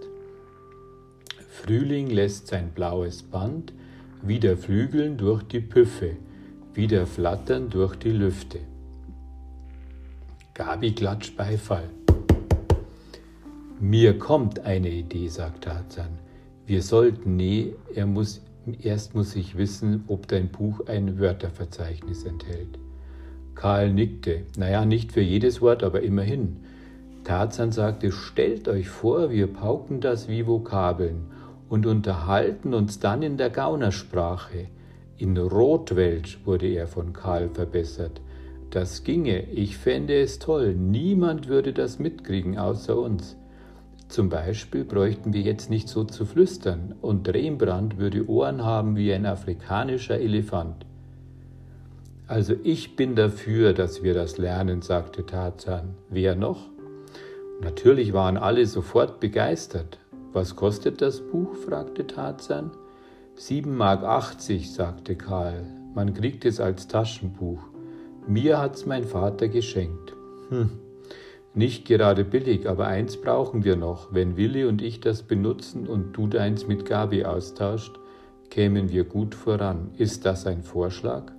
Frühling 1.48 2.08
lässt 2.08 2.46
sein 2.46 2.70
blaues 2.74 3.22
Band 3.22 3.72
wieder 4.22 4.56
Flügeln 4.56 5.16
durch 5.16 5.42
die 5.42 5.60
Püffe, 5.60 6.16
wieder 6.74 7.06
Flattern 7.06 7.70
durch 7.70 7.96
die 7.96 8.12
Lüfte. 8.12 8.60
Gabi 10.54 10.92
klatscht 10.92 11.36
Beifall. 11.36 11.88
Mir 13.80 14.18
kommt 14.18 14.60
eine 14.60 14.90
Idee, 14.90 15.28
sagt 15.28 15.64
Tarzan. 15.64 16.18
Wir 16.66 16.82
sollten, 16.82 17.36
nee, 17.36 17.72
er 17.94 18.06
muss, 18.06 18.42
erst 18.82 19.14
muss 19.14 19.36
ich 19.36 19.56
wissen, 19.56 20.04
ob 20.08 20.28
dein 20.28 20.48
Buch 20.48 20.86
ein 20.86 21.18
Wörterverzeichnis 21.18 22.24
enthält. 22.24 22.78
Karl 23.54 23.92
nickte. 23.92 24.42
Naja, 24.56 24.84
nicht 24.84 25.12
für 25.12 25.20
jedes 25.20 25.60
Wort, 25.60 25.82
aber 25.82 26.02
immerhin. 26.02 26.58
Tarzan 27.24 27.72
sagte, 27.72 28.12
stellt 28.12 28.68
euch 28.68 28.88
vor, 28.88 29.30
wir 29.30 29.46
pauken 29.46 30.00
das 30.00 30.28
wie 30.28 30.46
Vokabeln 30.46 31.26
und 31.68 31.86
unterhalten 31.86 32.74
uns 32.74 32.98
dann 32.98 33.22
in 33.22 33.36
der 33.36 33.50
Gaunersprache. 33.50 34.66
In 35.18 35.36
Rotwelsch 35.36 36.40
wurde 36.44 36.68
er 36.68 36.86
von 36.86 37.12
Karl 37.12 37.50
verbessert. 37.50 38.20
Das 38.70 39.04
ginge, 39.04 39.42
ich 39.50 39.76
fände 39.76 40.18
es 40.20 40.38
toll, 40.38 40.74
niemand 40.74 41.48
würde 41.48 41.72
das 41.72 41.98
mitkriegen 41.98 42.56
außer 42.56 42.96
uns. 42.96 43.36
Zum 44.10 44.28
Beispiel 44.28 44.82
bräuchten 44.84 45.32
wir 45.32 45.40
jetzt 45.40 45.70
nicht 45.70 45.88
so 45.88 46.02
zu 46.02 46.26
flüstern, 46.26 46.96
und 47.00 47.28
Rembrandt 47.28 47.96
würde 47.96 48.28
Ohren 48.28 48.64
haben 48.64 48.96
wie 48.96 49.12
ein 49.12 49.24
afrikanischer 49.24 50.18
Elefant. 50.18 50.84
Also 52.26 52.54
ich 52.64 52.96
bin 52.96 53.14
dafür, 53.14 53.72
dass 53.72 54.02
wir 54.02 54.12
das 54.12 54.36
lernen, 54.36 54.82
sagte 54.82 55.24
Tarzan. 55.26 55.94
Wer 56.08 56.34
noch? 56.34 56.68
Natürlich 57.60 58.12
waren 58.12 58.36
alle 58.36 58.66
sofort 58.66 59.20
begeistert. 59.20 60.00
Was 60.32 60.56
kostet 60.56 61.00
das 61.00 61.20
Buch? 61.20 61.54
fragte 61.54 62.04
Tarzan. 62.04 62.72
Sieben 63.36 63.76
Mark 63.76 64.02
achtzig, 64.02 64.72
sagte 64.72 65.14
Karl. 65.14 65.64
Man 65.94 66.14
kriegt 66.14 66.44
es 66.44 66.58
als 66.58 66.88
Taschenbuch. 66.88 67.62
Mir 68.26 68.58
hat's 68.58 68.86
mein 68.86 69.04
Vater 69.04 69.46
geschenkt. 69.46 70.14
Hm, 70.48 70.70
nicht 71.52 71.84
gerade 71.84 72.24
billig, 72.24 72.68
aber 72.68 72.86
eins 72.86 73.16
brauchen 73.20 73.64
wir 73.64 73.76
noch. 73.76 74.14
Wenn 74.14 74.36
Willi 74.36 74.64
und 74.64 74.82
ich 74.82 75.00
das 75.00 75.24
benutzen 75.24 75.88
und 75.88 76.16
du 76.16 76.28
deins 76.28 76.68
mit 76.68 76.84
Gabi 76.84 77.24
austauscht, 77.24 77.98
kämen 78.50 78.90
wir 78.90 79.04
gut 79.04 79.34
voran. 79.34 79.90
Ist 79.96 80.24
das 80.26 80.46
ein 80.46 80.62
Vorschlag? 80.62 81.32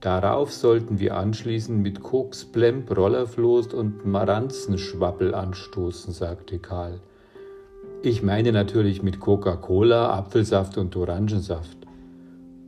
Darauf 0.00 0.52
sollten 0.52 0.98
wir 0.98 1.16
anschließend 1.16 1.82
mit 1.82 2.02
Koks, 2.02 2.44
Plemp, 2.44 2.94
Rollerfloß 2.94 3.72
und 3.74 4.04
Maranzenschwappel 4.04 5.34
anstoßen, 5.34 6.12
sagte 6.12 6.58
Karl. 6.58 7.00
Ich 8.02 8.22
meine 8.22 8.52
natürlich 8.52 9.02
mit 9.02 9.18
Coca-Cola, 9.18 10.10
Apfelsaft 10.10 10.76
und 10.76 10.94
Orangensaft. 10.94 11.78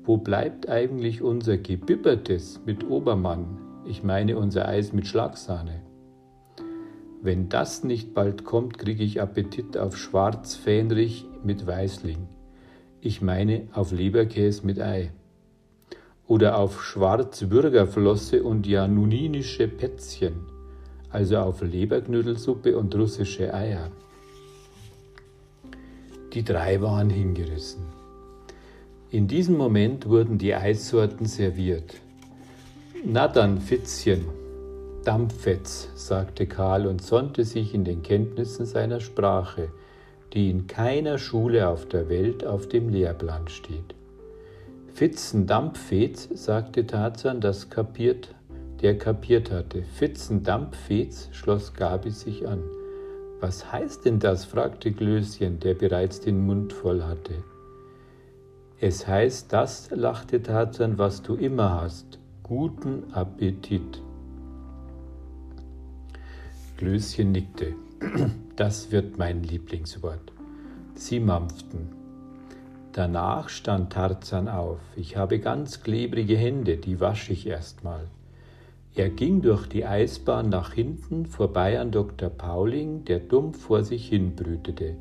Wo 0.04 0.16
bleibt 0.16 0.68
eigentlich 0.68 1.20
unser 1.20 1.58
Gebibbertes 1.58 2.60
mit 2.64 2.88
Obermann? 2.88 3.58
Ich 3.84 4.02
meine 4.02 4.38
unser 4.38 4.66
Eis 4.66 4.94
mit 4.94 5.06
Schlagsahne. 5.06 5.85
Wenn 7.26 7.48
das 7.48 7.82
nicht 7.82 8.14
bald 8.14 8.44
kommt, 8.44 8.78
kriege 8.78 9.02
ich 9.02 9.20
Appetit 9.20 9.76
auf 9.76 9.96
Schwarzfähnrich 9.96 11.26
mit 11.42 11.66
Weißling. 11.66 12.28
Ich 13.00 13.20
meine 13.20 13.66
auf 13.72 13.90
Leberkäse 13.90 14.64
mit 14.64 14.80
Ei. 14.80 15.10
Oder 16.28 16.56
auf 16.56 16.84
Schwarzbürgerflosse 16.84 18.44
und 18.44 18.64
januninische 18.68 19.66
Pätzchen, 19.66 20.34
also 21.10 21.38
auf 21.38 21.62
Leberknödelsuppe 21.62 22.78
und 22.78 22.94
russische 22.94 23.52
Eier. 23.52 23.90
Die 26.32 26.44
drei 26.44 26.80
waren 26.80 27.10
hingerissen. 27.10 27.86
In 29.10 29.26
diesem 29.26 29.56
Moment 29.56 30.08
wurden 30.08 30.38
die 30.38 30.54
Eissorten 30.54 31.26
serviert. 31.26 31.96
Na 33.04 33.26
dann, 33.26 33.60
Fitzchen, 33.60 34.26
Dampfetz, 35.06 35.88
sagte 35.94 36.48
Karl 36.48 36.84
und 36.84 37.00
sonnte 37.00 37.44
sich 37.44 37.74
in 37.74 37.84
den 37.84 38.02
Kenntnissen 38.02 38.66
seiner 38.66 38.98
Sprache, 38.98 39.68
die 40.32 40.50
in 40.50 40.66
keiner 40.66 41.18
Schule 41.18 41.68
auf 41.68 41.86
der 41.86 42.08
Welt 42.08 42.44
auf 42.44 42.68
dem 42.68 42.88
Lehrplan 42.88 43.46
steht. 43.46 43.94
Fitzen 44.92 45.46
Dampfetz, 45.46 46.28
sagte 46.34 46.88
Tarzan, 46.88 47.40
das 47.40 47.70
kapiert, 47.70 48.34
der 48.82 48.98
kapiert 48.98 49.52
hatte. 49.52 49.84
Fitzen 49.84 50.42
Dampfetz, 50.42 51.28
schloss 51.30 51.72
Gabi 51.72 52.10
sich 52.10 52.48
an. 52.48 52.64
Was 53.38 53.70
heißt 53.70 54.06
denn 54.06 54.18
das? 54.18 54.44
fragte 54.44 54.90
Glöschen, 54.90 55.60
der 55.60 55.74
bereits 55.74 56.18
den 56.20 56.44
Mund 56.44 56.72
voll 56.72 57.04
hatte. 57.04 57.44
Es 58.80 59.06
heißt 59.06 59.52
das, 59.52 59.88
lachte 59.92 60.42
Tarzan, 60.42 60.98
was 60.98 61.22
du 61.22 61.36
immer 61.36 61.80
hast. 61.80 62.18
Guten 62.42 63.04
Appetit. 63.12 64.02
Glöschen 66.76 67.32
nickte. 67.32 67.74
Das 68.56 68.90
wird 68.90 69.18
mein 69.18 69.42
Lieblingswort. 69.42 70.32
Sie 70.94 71.20
mampften. 71.20 71.90
Danach 72.92 73.50
stand 73.50 73.92
Tarzan 73.92 74.48
auf. 74.48 74.80
Ich 74.96 75.18
habe 75.18 75.38
ganz 75.40 75.82
klebrige 75.82 76.38
Hände, 76.38 76.78
die 76.78 76.98
wasche 76.98 77.34
ich 77.34 77.46
erstmal. 77.46 78.06
Er 78.94 79.10
ging 79.10 79.42
durch 79.42 79.66
die 79.66 79.84
Eisbahn 79.84 80.48
nach 80.48 80.72
hinten 80.72 81.26
vorbei 81.26 81.78
an 81.78 81.90
Dr. 81.90 82.30
Pauling, 82.30 83.04
der 83.04 83.18
dumpf 83.18 83.60
vor 83.60 83.84
sich 83.84 84.08
hin 84.08 84.34
brütete. 84.34 84.96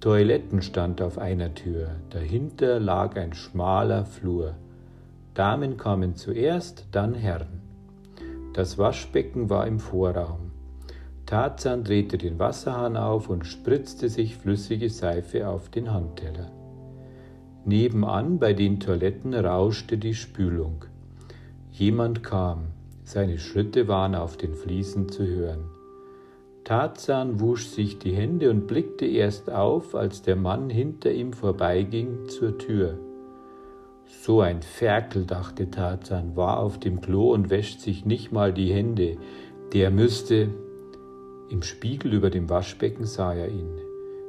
Toiletten 0.00 0.62
stand 0.62 1.02
auf 1.02 1.18
einer 1.18 1.54
Tür, 1.54 1.96
dahinter 2.08 2.80
lag 2.80 3.16
ein 3.16 3.34
schmaler 3.34 4.06
Flur. 4.06 4.54
Damen 5.34 5.76
kamen 5.76 6.16
zuerst, 6.16 6.86
dann 6.92 7.12
Herren. 7.12 7.60
Das 8.54 8.78
Waschbecken 8.78 9.50
war 9.50 9.66
im 9.66 9.78
Vorraum. 9.78 10.45
Tarzan 11.26 11.82
drehte 11.82 12.18
den 12.18 12.38
Wasserhahn 12.38 12.96
auf 12.96 13.28
und 13.28 13.44
spritzte 13.44 14.08
sich 14.08 14.36
flüssige 14.36 14.88
Seife 14.88 15.48
auf 15.48 15.68
den 15.68 15.92
Handteller. 15.92 16.52
Nebenan 17.64 18.38
bei 18.38 18.52
den 18.52 18.78
Toiletten 18.78 19.34
rauschte 19.34 19.98
die 19.98 20.14
Spülung. 20.14 20.84
Jemand 21.72 22.22
kam, 22.22 22.68
seine 23.02 23.38
Schritte 23.38 23.88
waren 23.88 24.14
auf 24.14 24.36
den 24.36 24.54
Fliesen 24.54 25.08
zu 25.08 25.26
hören. 25.26 25.64
Tarzan 26.62 27.40
wusch 27.40 27.66
sich 27.66 27.98
die 27.98 28.12
Hände 28.12 28.50
und 28.50 28.68
blickte 28.68 29.04
erst 29.04 29.50
auf, 29.50 29.94
als 29.96 30.22
der 30.22 30.36
Mann 30.36 30.70
hinter 30.70 31.12
ihm 31.12 31.32
vorbeiging 31.32 32.28
zur 32.28 32.56
Tür. 32.56 32.98
So 34.22 34.40
ein 34.40 34.62
Ferkel, 34.62 35.26
dachte 35.26 35.70
Tarzan, 35.70 36.36
war 36.36 36.60
auf 36.60 36.78
dem 36.78 37.00
Klo 37.00 37.32
und 37.32 37.50
wäscht 37.50 37.80
sich 37.80 38.04
nicht 38.04 38.30
mal 38.30 38.52
die 38.52 38.72
Hände. 38.72 39.16
Der 39.72 39.90
müsste. 39.90 40.50
Im 41.48 41.62
Spiegel 41.62 42.12
über 42.12 42.30
dem 42.30 42.48
Waschbecken 42.50 43.06
sah 43.06 43.32
er 43.32 43.48
ihn. 43.48 43.78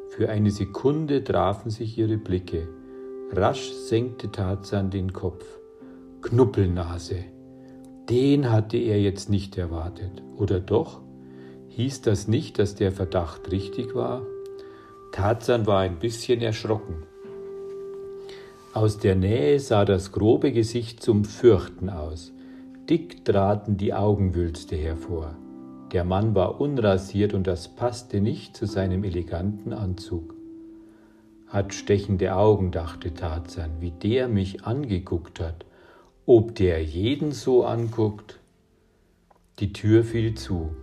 Für 0.10 0.30
eine 0.30 0.52
Sekunde 0.52 1.24
trafen 1.24 1.72
sich 1.72 1.98
ihre 1.98 2.18
Blicke. 2.18 2.68
Rasch 3.32 3.72
senkte 3.72 4.32
Tarzan 4.32 4.92
den 4.92 5.14
Kopf. 5.14 5.46
Knuppelnase. 6.22 7.24
Den 8.10 8.52
hatte 8.52 8.78
er 8.78 9.02
jetzt 9.02 9.30
nicht 9.30 9.58
erwartet. 9.58 10.24
Oder 10.38 10.60
doch? 10.60 11.02
Hieß 11.70 12.02
das 12.02 12.28
nicht, 12.28 12.60
dass 12.60 12.76
der 12.76 12.92
Verdacht 12.92 13.52
richtig 13.52 13.96
war? 13.96 14.22
Tarzan 15.12 15.66
war 15.66 15.80
ein 15.80 16.00
bisschen 16.00 16.42
erschrocken. 16.42 17.04
Aus 18.74 19.00
der 19.00 19.16
Nähe 19.16 19.60
sah 19.60 19.86
das 19.86 20.12
grobe 20.12 20.52
Gesicht 20.52 21.02
zum 21.02 21.26
Fürchten 21.26 21.90
aus. 21.90 22.32
Dick 22.88 23.26
traten 23.26 23.76
die 23.78 23.94
Augenwülste 23.94 24.76
hervor. 24.76 25.36
Der 25.92 26.04
Mann 26.04 26.36
war 26.36 26.60
unrasiert 26.60 27.34
und 27.34 27.48
das 27.48 27.68
passte 27.68 28.22
nicht 28.22 28.56
zu 28.58 28.66
seinem 28.66 29.04
eleganten 29.04 29.74
Anzug 29.74 30.38
hat 31.48 31.74
stechende 31.74 32.36
Augen, 32.36 32.72
dachte 32.72 33.14
Tarzan, 33.14 33.80
wie 33.80 33.92
der 33.92 34.28
mich 34.28 34.66
angeguckt 34.66 35.40
hat. 35.40 35.66
Ob 36.26 36.56
der 36.56 36.84
jeden 36.84 37.32
so 37.32 37.64
anguckt? 37.64 38.40
Die 39.60 39.72
Tür 39.72 40.04
fiel 40.04 40.36
zu. 40.36 40.76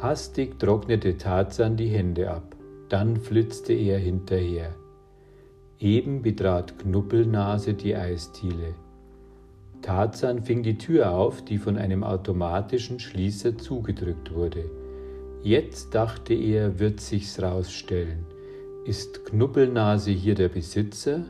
Hastig 0.00 0.58
trocknete 0.58 1.18
Tarzan 1.18 1.76
die 1.76 1.88
Hände 1.88 2.30
ab, 2.30 2.56
dann 2.88 3.16
flitzte 3.18 3.74
er 3.74 3.98
hinterher. 3.98 4.74
Eben 5.78 6.22
betrat 6.22 6.78
Knuppelnase 6.78 7.74
die 7.74 7.94
Eisdiele. 7.94 8.74
Tarzan 9.82 10.42
fing 10.42 10.62
die 10.62 10.78
Tür 10.78 11.12
auf, 11.12 11.44
die 11.44 11.58
von 11.58 11.76
einem 11.76 12.02
automatischen 12.02 12.98
Schließer 12.98 13.56
zugedrückt 13.58 14.34
wurde. 14.34 14.64
Jetzt 15.42 15.94
dachte 15.94 16.34
er, 16.34 16.78
wird 16.78 17.00
sich's 17.00 17.40
rausstellen. 17.40 18.26
Ist 18.84 19.24
Knuppelnase 19.24 20.10
hier 20.10 20.34
der 20.34 20.48
Besitzer? 20.48 21.24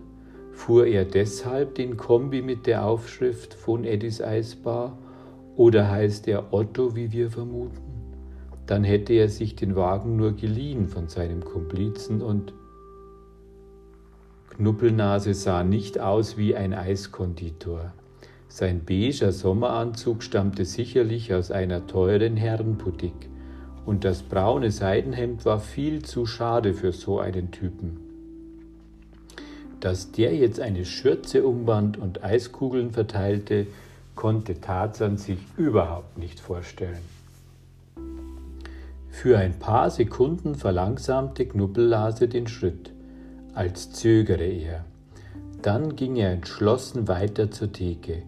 Fuhr 0.52 0.86
er 0.86 1.04
deshalb 1.04 1.74
den 1.74 1.96
Kombi 1.96 2.42
mit 2.42 2.66
der 2.66 2.84
Aufschrift 2.84 3.54
von 3.54 3.84
Eddys 3.84 4.20
Eisbar? 4.20 4.98
Oder 5.56 5.90
heißt 5.90 6.26
er 6.28 6.52
Otto, 6.52 6.96
wie 6.96 7.12
wir 7.12 7.30
vermuten? 7.30 7.82
Dann 8.66 8.84
hätte 8.84 9.12
er 9.12 9.28
sich 9.28 9.56
den 9.56 9.76
Wagen 9.76 10.16
nur 10.16 10.32
geliehen 10.32 10.86
von 10.86 11.08
seinem 11.08 11.44
Komplizen 11.44 12.22
und 12.22 12.52
Knuppelnase 14.50 15.34
sah 15.34 15.64
nicht 15.64 16.00
aus 16.00 16.36
wie 16.36 16.56
ein 16.56 16.74
Eiskonditor. 16.74 17.92
Sein 18.48 18.84
beiger 18.84 19.30
Sommeranzug 19.32 20.22
stammte 20.22 20.64
sicherlich 20.64 21.34
aus 21.34 21.50
einer 21.50 21.86
teuren 21.86 22.36
Herrenboutique 22.36 23.28
und 23.84 24.04
das 24.04 24.22
braune 24.22 24.70
Seidenhemd 24.70 25.44
war 25.44 25.60
viel 25.60 26.02
zu 26.02 26.26
schade 26.26 26.74
für 26.74 26.92
so 26.92 27.20
einen 27.20 27.50
Typen. 27.50 27.98
Dass 29.80 30.10
der 30.12 30.34
jetzt 30.34 30.60
eine 30.60 30.84
Schürze 30.84 31.44
umband 31.46 31.98
und 31.98 32.24
Eiskugeln 32.24 32.90
verteilte, 32.90 33.66
konnte 34.14 34.60
Tarzan 34.60 35.16
sich 35.16 35.38
überhaupt 35.56 36.18
nicht 36.18 36.40
vorstellen. 36.40 36.98
Für 39.10 39.38
ein 39.38 39.58
paar 39.58 39.90
Sekunden 39.90 40.54
verlangsamte 40.54 41.46
Knuppellase 41.46 42.28
den 42.28 42.46
Schritt, 42.46 42.92
als 43.54 43.92
zögere 43.92 44.44
er. 44.44 44.84
Dann 45.62 45.96
ging 45.96 46.16
er 46.16 46.32
entschlossen 46.32 47.08
weiter 47.08 47.50
zur 47.50 47.72
Theke, 47.72 48.22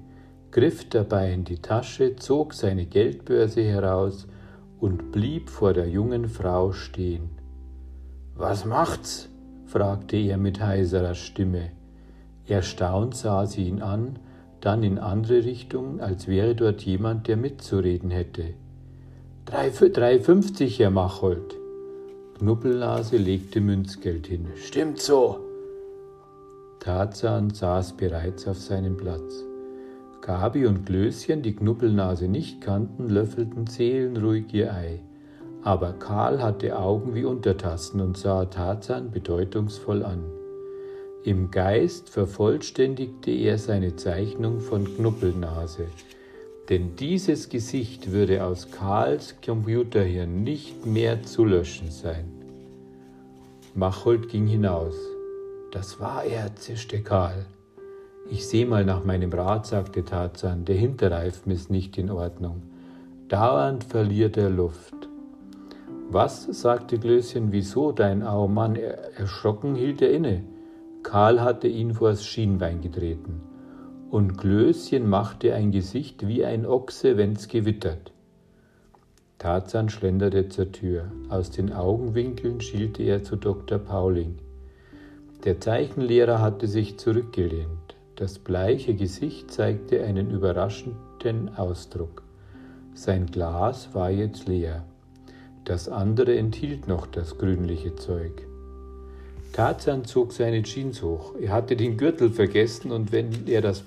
griff 0.51 0.89
dabei 0.89 1.33
in 1.33 1.45
die 1.45 1.59
Tasche, 1.59 2.17
zog 2.17 2.55
seine 2.55 2.87
Geldbörse 2.87 3.63
heraus 3.63 4.27
und 4.79 5.13
blieb 5.13 5.51
vor 5.51 5.73
der 5.73 5.89
jungen 5.89 6.29
Frau 6.29 6.73
stehen. 6.73 7.31
Was 8.35 8.65
macht's? 8.65 9.29
fragte 9.67 10.17
er 10.17 10.37
mit 10.37 10.61
heiserer 10.61 11.15
Stimme. 11.15 11.71
Erstaunt 12.49 13.15
sah 13.15 13.47
sie 13.47 13.69
ihn 13.69 13.83
an, 13.83 14.19
dann 14.61 14.83
in 14.83 14.99
andere 14.99 15.45
Richtung, 15.45 16.01
als 16.01 16.27
wäre 16.27 16.55
dort 16.55 16.83
jemand, 16.83 17.29
der 17.29 17.37
mitzureden 17.37 18.11
hätte. 18.11 18.55
Drei, 19.45 19.71
drei 19.71 20.19
fünfzig, 20.21 20.79
Herr 20.81 20.91
Machold. 20.91 21.57
Knuppelnase 22.39 23.17
legte 23.17 23.61
Münzgeld 23.61 24.27
hin. 24.27 24.49
Stimmt 24.57 25.01
so. 25.01 25.39
Tarzan 26.81 27.51
saß 27.51 27.93
bereits 27.97 28.49
auf 28.49 28.59
seinem 28.59 28.97
Platz. 28.97 29.45
Gabi 30.23 30.67
und 30.67 30.85
Klößchen, 30.85 31.43
die 31.43 31.55
Knuppelnase 31.55 32.29
nicht 32.29 32.61
kannten, 32.61 33.09
löffelten 33.09 33.67
seelenruhig 33.67 34.53
ihr 34.53 34.73
Ei. 34.73 35.01
Aber 35.63 35.93
Karl 35.95 36.43
hatte 36.43 36.79
Augen 36.79 37.15
wie 37.15 37.25
Untertassen 37.25 38.01
und 38.01 38.17
sah 38.17 38.45
Tarzan 38.45 39.11
bedeutungsvoll 39.11 40.03
an. 40.03 40.25
Im 41.25 41.51
Geist 41.51 42.09
vervollständigte 42.09 43.31
er 43.31 43.59
seine 43.59 43.97
Zeichnung 43.97 44.61
von 44.61 44.85
Knuppelnase, 44.85 45.87
denn 46.71 46.97
dieses 46.97 47.49
Gesicht 47.49 48.13
würde 48.13 48.45
aus 48.45 48.71
Karls 48.71 49.35
Computerhirn 49.45 50.43
nicht 50.45 50.87
mehr 50.87 51.23
zu 51.23 51.45
löschen 51.45 51.91
sein. 51.91 52.25
Machold 53.75 54.29
ging 54.29 54.47
hinaus. 54.47 54.95
Das 55.73 56.01
war 56.01 56.25
er, 56.25 56.55
zischte 56.57 57.03
Karl. 57.03 57.47
Ich 58.33 58.47
seh 58.47 58.65
mal 58.65 58.85
nach 58.85 59.05
meinem 59.05 59.33
Rad, 59.33 59.67
sagte 59.67 60.05
Tarzan, 60.05 60.65
der 60.65 60.77
Hinterreifen 60.77 61.51
ist 61.51 61.69
nicht 61.69 61.99
in 61.99 62.13
Ordnung. 62.13 62.63
Dauernd 63.27 63.83
verliert 63.83 64.37
er 64.37 64.51
Luft. 64.51 64.95
Was? 66.11 66.45
sagte 66.45 66.99
Glöschen, 66.99 67.51
wieso 67.51 67.91
dein 67.91 68.23
Au 68.23 68.47
Mann? 68.47 68.77
Erschrocken 68.77 69.75
hielt 69.75 70.01
er 70.01 70.13
inne. 70.13 70.45
Karl 71.03 71.41
hatte 71.41 71.67
ihn 71.67 71.95
vors 71.95 72.25
Schienbein 72.25 72.81
getreten. 72.81 73.41
Und 74.11 74.39
Glöschen 74.39 75.09
machte 75.09 75.53
ein 75.55 75.73
Gesicht 75.73 76.29
wie 76.29 76.45
ein 76.45 76.67
Ochse, 76.67 77.17
wenn's 77.17 77.49
gewittert. 77.49 78.13
Tarzan 79.39 79.89
schlenderte 79.89 80.49
zur 80.49 80.71
Tür. 80.71 81.11
Aus 81.31 81.51
den 81.51 81.73
Augenwinkeln 81.73 82.61
schielte 82.61 83.03
er 83.03 83.25
zu 83.25 83.35
Dr. 83.35 83.79
Pauling. 83.79 84.39
Der 85.45 85.61
Zeichenlehrer 85.61 86.41
hatte 86.41 86.69
sich 86.69 86.97
zurückgelehnt. 86.97 87.97
Das 88.21 88.39
bleiche 88.39 88.93
Gesicht 88.93 89.51
zeigte 89.51 90.05
einen 90.05 90.31
überraschenden 90.31 91.57
Ausdruck. 91.57 92.23
Sein 92.93 93.25
Glas 93.25 93.95
war 93.95 94.11
jetzt 94.11 94.47
leer. 94.47 94.85
Das 95.65 95.89
andere 95.89 96.37
enthielt 96.37 96.87
noch 96.87 97.07
das 97.07 97.39
grünliche 97.39 97.97
Zeug. 97.97 98.47
Tarzan 99.55 100.05
zog 100.05 100.35
seine 100.35 100.63
Jeans 100.65 101.03
hoch. 101.03 101.33
Er 101.41 101.53
hatte 101.53 101.77
den 101.77 101.97
Gürtel 101.97 102.29
vergessen 102.29 102.91
und 102.91 103.11
wenn 103.11 103.47
er 103.47 103.63
das 103.63 103.85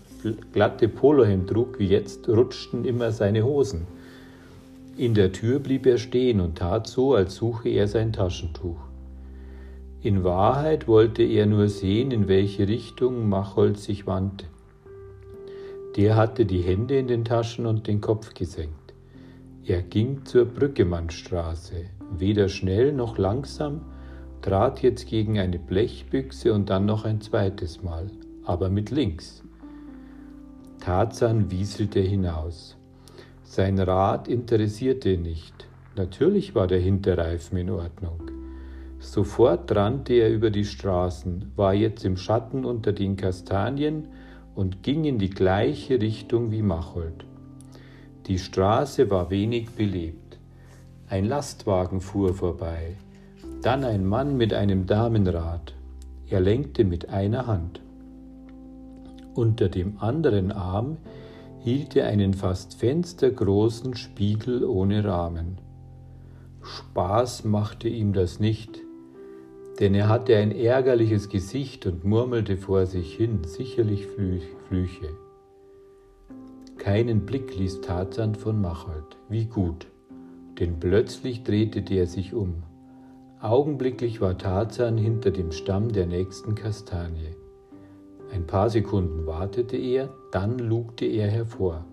glatte 0.52 0.88
Polohemd 0.89 1.52
trug 1.52 1.78
wie 1.78 1.89
jetzt, 1.89 2.28
rutschten 2.28 2.86
immer 2.86 3.12
seine 3.12 3.43
Hosen. 3.43 3.86
In 4.98 5.13
der 5.13 5.32
Tür 5.32 5.60
blieb 5.60 5.86
er 5.86 6.00
stehen 6.00 6.41
und 6.41 6.58
tat 6.58 6.88
so, 6.88 7.13
als 7.13 7.36
suche 7.36 7.69
er 7.69 7.88
sein 7.88 8.12
Taschentuch. 8.12 8.92
In 10.04 10.26
Wahrheit 10.26 10.89
wollte 10.89 11.24
er 11.24 11.46
nur 11.46 11.70
sehen, 11.70 12.12
in 12.12 12.28
welche 12.28 12.68
Richtung 12.68 13.30
Machold 13.30 13.80
sich 13.80 14.06
wandte. 14.06 14.48
Der 15.96 16.18
hatte 16.18 16.46
die 16.46 16.60
Hände 16.60 16.98
in 16.98 17.08
den 17.08 17.24
Taschen 17.24 17.66
und 17.66 17.88
den 17.88 18.02
Kopf 18.02 18.34
gesenkt. 18.34 18.94
Er 19.63 19.82
ging 19.82 20.26
zur 20.26 20.44
Brückemannstraße, 20.44 21.86
weder 22.18 22.50
schnell 22.50 22.92
noch 22.92 23.18
langsam, 23.18 23.80
trat 24.42 24.82
jetzt 24.82 25.08
gegen 25.08 25.39
eine 25.39 25.58
Blechbüchse 25.58 26.54
und 26.54 26.70
dann 26.70 26.86
noch 26.86 27.06
ein 27.06 27.22
zweites 27.22 27.82
Mal, 27.82 28.08
aber 28.44 28.70
mit 28.70 28.92
links. 28.92 29.42
Tarzan 30.82 31.50
wieselte 31.50 32.02
hinaus. 32.02 32.76
Sein 33.44 33.80
Rad 33.80 34.28
interessierte 34.28 35.13
ihn 35.13 35.22
nicht. 35.22 35.66
Natürlich 35.96 36.56
war 36.56 36.68
der 36.68 36.80
Hinterreifen 36.80 37.58
in 37.58 37.70
Ordnung. 37.70 38.42
Sofort 39.04 39.76
rannte 39.76 40.13
er 40.13 40.32
über 40.32 40.50
die 40.50 40.63
Straßen, 40.63 41.52
war 41.58 41.74
jetzt 41.74 42.06
im 42.06 42.16
Schatten 42.16 42.63
unter 42.63 42.94
den 42.94 43.18
Kastanien 43.18 44.08
und 44.56 44.82
ging 44.82 45.04
in 45.04 45.20
die 45.20 45.30
gleiche 45.30 46.02
Richtung 46.02 46.52
wie 46.52 46.62
Machold. 46.62 47.26
Die 48.28 48.39
Straße 48.39 49.12
war 49.12 49.30
wenig 49.30 49.72
belebt. 49.72 50.39
Ein 51.08 51.26
Lastwagen 51.26 52.00
fuhr 52.00 52.34
vorbei, 52.34 52.96
dann 53.62 53.84
ein 53.84 54.06
Mann 54.06 54.38
mit 54.38 54.54
einem 54.54 54.88
Damenrad. 54.88 55.76
Er 56.30 56.39
lenkte 56.39 56.86
mit 56.86 57.10
einer 57.10 57.46
Hand. 57.46 57.82
Unter 59.36 59.68
dem 59.68 60.00
anderen 60.00 60.54
Arm 60.54 60.98
hielt 61.60 61.98
er 61.98 62.08
einen 62.08 62.34
fast 62.34 62.76
fenstergroßen 62.76 63.96
Spiegel 63.98 64.63
ohne 64.63 65.04
Rahmen. 65.04 65.58
Spaß 66.63 67.44
machte 67.44 67.89
ihm 67.89 68.13
das 68.13 68.39
nicht, 68.39 68.83
denn 69.79 69.95
er 69.95 70.07
hatte 70.07 70.38
ein 70.38 70.51
ärgerliches 70.51 71.29
Gesicht 71.29 71.86
und 71.86 72.05
murmelte 72.05 72.57
vor 72.57 72.86
sich 72.86 73.15
hin, 73.15 73.39
sicherlich 73.43 74.07
Flüche. 74.07 75.09
Keinen 76.77 77.25
Blick 77.25 77.57
ließ 77.57 77.81
Tarzan 77.81 78.36
von 78.36 78.62
Machold. 78.62 79.17
Wie 79.29 79.45
gut, 79.45 79.88
denn 80.59 80.79
plötzlich 80.79 81.43
drehte 81.43 81.81
der 81.81 82.07
sich 82.07 82.33
um. 82.33 82.63
Augenblicklich 83.41 84.21
war 84.21 84.38
Tarzan 84.38 84.97
hinter 84.97 85.31
dem 85.31 85.51
Stamm 85.51 85.91
der 85.91 86.05
nächsten 86.05 86.55
Kastanie. 86.55 87.36
Ein 88.31 88.45
paar 88.47 88.69
Sekunden 88.69 89.25
wartete 89.25 89.77
er, 89.77 90.09
dann 90.31 90.59
lugte 90.59 91.05
er 91.05 91.29
hervor. 91.29 91.86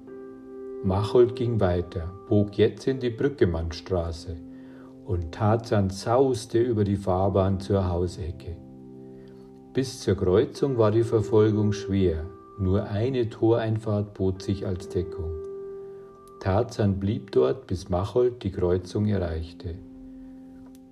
Machold 0.84 1.36
ging 1.36 1.60
weiter, 1.60 2.10
bog 2.28 2.56
jetzt 2.56 2.86
in 2.86 3.00
die 3.00 3.10
Brückemannstraße 3.10 4.36
und 5.10 5.32
Tarzan 5.32 5.90
sauste 5.90 6.60
über 6.60 6.84
die 6.84 6.94
Fahrbahn 6.94 7.58
zur 7.58 7.88
Hausecke. 7.88 8.56
Bis 9.72 9.98
zur 9.98 10.14
Kreuzung 10.14 10.78
war 10.78 10.92
die 10.92 11.02
Verfolgung 11.02 11.72
schwer, 11.72 12.26
nur 12.60 12.84
eine 12.84 13.28
Toreinfahrt 13.28 14.14
bot 14.14 14.40
sich 14.40 14.68
als 14.68 14.88
Deckung. 14.88 15.32
Tarzan 16.38 17.00
blieb 17.00 17.32
dort, 17.32 17.66
bis 17.66 17.88
Machold 17.88 18.44
die 18.44 18.52
Kreuzung 18.52 19.06
erreichte. 19.06 19.74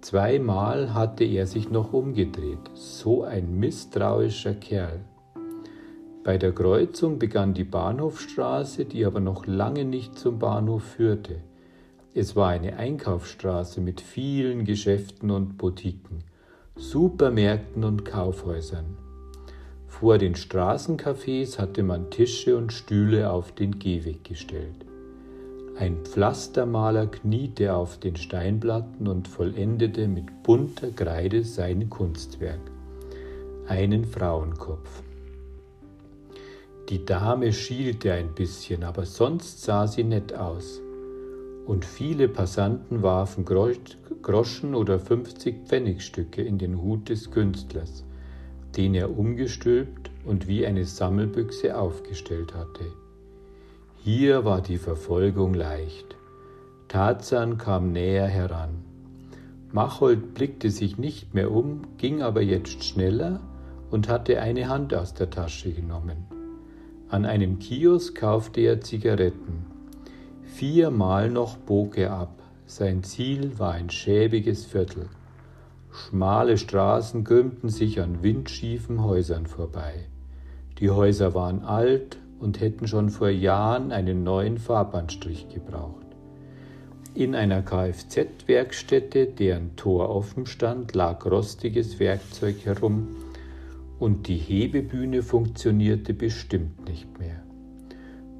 Zweimal 0.00 0.94
hatte 0.94 1.22
er 1.22 1.46
sich 1.46 1.70
noch 1.70 1.92
umgedreht, 1.92 2.72
so 2.74 3.22
ein 3.22 3.60
misstrauischer 3.60 4.54
Kerl. 4.54 4.98
Bei 6.24 6.38
der 6.38 6.50
Kreuzung 6.50 7.20
begann 7.20 7.54
die 7.54 7.62
Bahnhofstraße, 7.62 8.84
die 8.84 9.04
aber 9.04 9.20
noch 9.20 9.46
lange 9.46 9.84
nicht 9.84 10.18
zum 10.18 10.40
Bahnhof 10.40 10.82
führte. 10.82 11.36
Es 12.18 12.34
war 12.34 12.48
eine 12.48 12.76
Einkaufsstraße 12.76 13.80
mit 13.80 14.00
vielen 14.00 14.64
Geschäften 14.64 15.30
und 15.30 15.56
Boutiquen, 15.56 16.24
Supermärkten 16.74 17.84
und 17.84 18.04
Kaufhäusern. 18.04 18.96
Vor 19.86 20.18
den 20.18 20.34
Straßencafés 20.34 21.60
hatte 21.60 21.84
man 21.84 22.10
Tische 22.10 22.56
und 22.56 22.72
Stühle 22.72 23.30
auf 23.30 23.52
den 23.52 23.78
Gehweg 23.78 24.24
gestellt. 24.24 24.84
Ein 25.78 25.98
Pflastermaler 26.04 27.06
kniete 27.06 27.72
auf 27.72 28.00
den 28.00 28.16
Steinplatten 28.16 29.06
und 29.06 29.28
vollendete 29.28 30.08
mit 30.08 30.42
bunter 30.42 30.90
Kreide 30.90 31.44
sein 31.44 31.88
Kunstwerk, 31.88 32.72
einen 33.68 34.04
Frauenkopf. 34.04 35.04
Die 36.88 37.04
Dame 37.04 37.52
schielte 37.52 38.12
ein 38.12 38.34
bisschen, 38.34 38.82
aber 38.82 39.06
sonst 39.06 39.62
sah 39.62 39.86
sie 39.86 40.02
nett 40.02 40.34
aus. 40.34 40.80
Und 41.68 41.84
viele 41.84 42.28
Passanten 42.28 43.02
warfen 43.02 43.44
Groschen 43.44 44.74
oder 44.74 44.98
50 44.98 45.66
Pfennigstücke 45.66 46.40
in 46.40 46.56
den 46.56 46.80
Hut 46.80 47.10
des 47.10 47.30
Künstlers, 47.30 48.04
den 48.74 48.94
er 48.94 49.18
umgestülpt 49.18 50.10
und 50.24 50.48
wie 50.48 50.64
eine 50.64 50.86
Sammelbüchse 50.86 51.78
aufgestellt 51.78 52.54
hatte. 52.54 52.86
Hier 53.98 54.46
war 54.46 54.62
die 54.62 54.78
Verfolgung 54.78 55.52
leicht. 55.52 56.16
Tarzan 56.88 57.58
kam 57.58 57.92
näher 57.92 58.28
heran. 58.28 58.82
Machold 59.70 60.32
blickte 60.32 60.70
sich 60.70 60.96
nicht 60.96 61.34
mehr 61.34 61.50
um, 61.50 61.82
ging 61.98 62.22
aber 62.22 62.40
jetzt 62.40 62.82
schneller 62.82 63.40
und 63.90 64.08
hatte 64.08 64.40
eine 64.40 64.70
Hand 64.70 64.94
aus 64.94 65.12
der 65.12 65.28
Tasche 65.28 65.70
genommen. 65.70 66.24
An 67.10 67.26
einem 67.26 67.58
Kiosk 67.58 68.16
kaufte 68.16 68.62
er 68.62 68.80
Zigaretten. 68.80 69.77
Viermal 70.48 71.30
noch 71.30 71.56
bog 71.56 71.96
er 71.98 72.12
ab. 72.12 72.42
Sein 72.66 73.04
Ziel 73.04 73.58
war 73.58 73.72
ein 73.72 73.90
schäbiges 73.90 74.66
Viertel. 74.66 75.06
Schmale 75.92 76.58
Straßen 76.58 77.22
krümmten 77.22 77.68
sich 77.68 78.00
an 78.00 78.22
windschiefen 78.22 79.04
Häusern 79.04 79.46
vorbei. 79.46 80.06
Die 80.78 80.90
Häuser 80.90 81.34
waren 81.34 81.62
alt 81.62 82.18
und 82.40 82.60
hätten 82.60 82.88
schon 82.88 83.10
vor 83.10 83.28
Jahren 83.28 83.92
einen 83.92 84.24
neuen 84.24 84.58
Fahrbahnstrich 84.58 85.48
gebraucht. 85.48 86.06
In 87.14 87.34
einer 87.34 87.62
Kfz-Werkstätte, 87.62 89.26
deren 89.26 89.76
Tor 89.76 90.08
offen 90.08 90.46
stand, 90.46 90.94
lag 90.94 91.24
rostiges 91.24 92.00
Werkzeug 92.00 92.64
herum, 92.64 93.16
und 93.98 94.28
die 94.28 94.36
Hebebühne 94.36 95.22
funktionierte 95.22 96.14
bestimmt 96.14 96.88
nicht 96.88 97.18
mehr. 97.18 97.42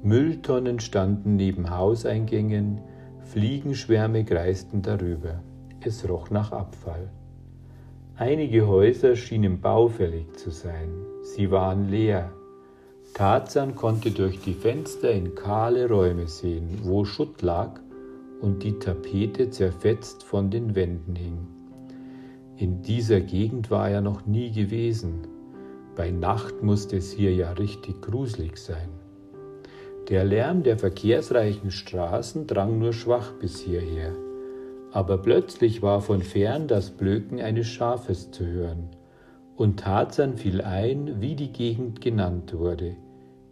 Mülltonnen 0.01 0.79
standen 0.79 1.35
neben 1.35 1.69
Hauseingängen, 1.69 2.79
Fliegenschwärme 3.19 4.23
kreisten 4.23 4.81
darüber. 4.81 5.43
Es 5.81 6.07
roch 6.07 6.29
nach 6.29 6.53
Abfall. 6.53 7.09
Einige 8.15 8.65
Häuser 8.67 9.17
schienen 9.17 9.59
baufällig 9.59 10.37
zu 10.37 10.51
sein. 10.51 10.89
Sie 11.23 11.51
waren 11.51 11.89
leer. 11.89 12.31
Tarzan 13.13 13.75
konnte 13.75 14.11
durch 14.11 14.39
die 14.39 14.53
Fenster 14.53 15.11
in 15.11 15.35
kahle 15.35 15.89
Räume 15.89 16.27
sehen, 16.27 16.79
wo 16.83 17.03
Schutt 17.03 17.41
lag 17.41 17.79
und 18.39 18.63
die 18.63 18.79
Tapete 18.79 19.49
zerfetzt 19.49 20.23
von 20.23 20.49
den 20.49 20.75
Wänden 20.75 21.15
hing. 21.15 21.47
In 22.55 22.81
dieser 22.81 23.19
Gegend 23.19 23.69
war 23.69 23.89
er 23.89 24.01
noch 24.01 24.25
nie 24.25 24.51
gewesen. 24.51 25.27
Bei 25.95 26.09
Nacht 26.09 26.63
musste 26.63 26.97
es 26.97 27.11
hier 27.11 27.33
ja 27.33 27.51
richtig 27.51 28.01
gruselig 28.01 28.57
sein. 28.57 28.89
Der 30.09 30.23
Lärm 30.23 30.63
der 30.63 30.77
verkehrsreichen 30.77 31.71
Straßen 31.71 32.47
drang 32.47 32.79
nur 32.79 32.93
schwach 32.93 33.31
bis 33.33 33.59
hierher, 33.59 34.13
aber 34.91 35.19
plötzlich 35.19 35.81
war 35.81 36.01
von 36.01 36.21
fern 36.21 36.67
das 36.67 36.89
Blöken 36.89 37.39
eines 37.39 37.67
Schafes 37.67 38.31
zu 38.31 38.45
hören, 38.45 38.89
und 39.55 39.79
Tarzan 39.79 40.37
fiel 40.37 40.61
ein, 40.61 41.21
wie 41.21 41.35
die 41.35 41.51
Gegend 41.51 42.01
genannt 42.01 42.57
wurde, 42.57 42.95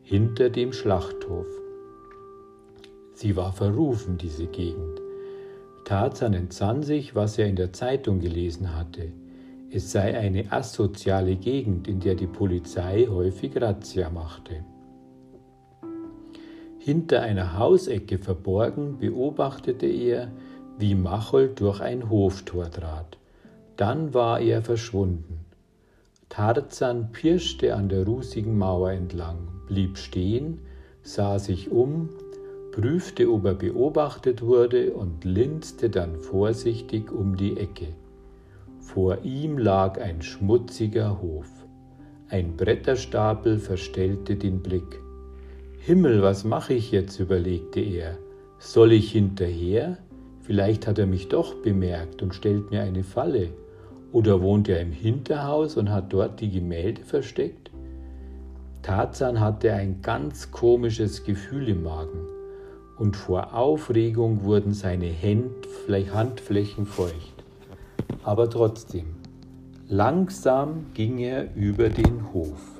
hinter 0.01 0.49
dem 0.49 0.73
Schlachthof. 0.73 1.47
Sie 3.13 3.35
war 3.35 3.53
verrufen, 3.53 4.17
diese 4.17 4.47
Gegend. 4.47 5.01
Tarzan 5.85 6.33
entsann 6.33 6.83
sich, 6.83 7.13
was 7.13 7.37
er 7.37 7.47
in 7.47 7.55
der 7.55 7.73
Zeitung 7.73 8.19
gelesen 8.19 8.75
hatte– 8.75 9.11
es 9.69 9.91
sei 9.91 10.17
eine 10.17 10.49
asoziale 10.49 11.35
Gegend, 11.35 11.89
in 11.89 11.99
der 11.99 12.15
die 12.15 12.27
Polizei 12.27 13.05
häufig 13.09 13.61
Razzia 13.61 14.09
machte. 14.09 14.63
Hinter 16.87 17.21
einer 17.21 17.59
Hausecke 17.59 18.17
verborgen 18.17 18.99
beobachtete 18.99 19.87
er, 19.87 20.31
wie 20.79 20.95
Machold 20.95 21.59
durch 21.59 21.81
ein 21.81 22.09
Hoftor 22.09 22.71
trat. 22.71 23.17
Dann 23.75 24.13
war 24.13 24.39
er 24.39 24.61
verschwunden. 24.61 25.39
Tarzan 26.29 27.11
pirschte 27.11 27.75
an 27.75 27.89
der 27.89 28.05
rußigen 28.05 28.57
Mauer 28.57 28.91
entlang, 28.91 29.49
blieb 29.67 29.97
stehen, 29.97 30.59
sah 31.01 31.39
sich 31.39 31.69
um, 31.71 32.07
prüfte, 32.71 33.29
ob 33.33 33.43
er 33.43 33.55
beobachtet 33.55 34.41
wurde 34.41 34.93
und 34.93 35.25
linste 35.25 35.89
dann 35.89 36.15
vorsichtig 36.15 37.11
um 37.11 37.35
die 37.35 37.57
Ecke. 37.57 37.87
Vor 38.79 39.25
ihm 39.25 39.57
lag 39.57 39.99
ein 39.99 40.21
schmutziger 40.21 41.21
Hof. 41.21 41.49
Ein 42.29 42.55
Bretterstapel 42.55 43.59
verstellte 43.59 44.37
den 44.37 44.63
Blick. 44.63 45.01
Himmel, 45.77 46.21
was 46.21 46.43
mache 46.43 46.73
ich 46.73 46.91
jetzt? 46.91 47.19
überlegte 47.19 47.79
er. 47.79 48.17
Soll 48.59 48.91
ich 48.91 49.11
hinterher? 49.11 49.97
Vielleicht 50.41 50.87
hat 50.87 50.99
er 50.99 51.07
mich 51.07 51.29
doch 51.29 51.55
bemerkt 51.55 52.21
und 52.21 52.33
stellt 52.33 52.71
mir 52.71 52.81
eine 52.81 53.03
Falle. 53.03 53.49
Oder 54.11 54.41
wohnt 54.41 54.69
er 54.69 54.81
im 54.81 54.91
Hinterhaus 54.91 55.77
und 55.77 55.91
hat 55.91 56.13
dort 56.13 56.39
die 56.41 56.49
Gemälde 56.49 57.03
versteckt? 57.03 57.71
Tarzan 58.81 59.39
hatte 59.39 59.73
ein 59.73 60.01
ganz 60.01 60.51
komisches 60.51 61.23
Gefühl 61.23 61.69
im 61.69 61.83
Magen 61.83 62.25
und 62.97 63.15
vor 63.15 63.53
Aufregung 63.53 64.43
wurden 64.43 64.73
seine 64.73 65.11
Handflächen 65.11 66.85
feucht 66.85 67.37
aber 68.27 68.49
trotzdem, 68.49 69.05
langsam 69.87 70.87
ging 70.93 71.17
er 71.19 71.55
über 71.55 71.87
den 71.87 72.33
Hof. 72.33 72.76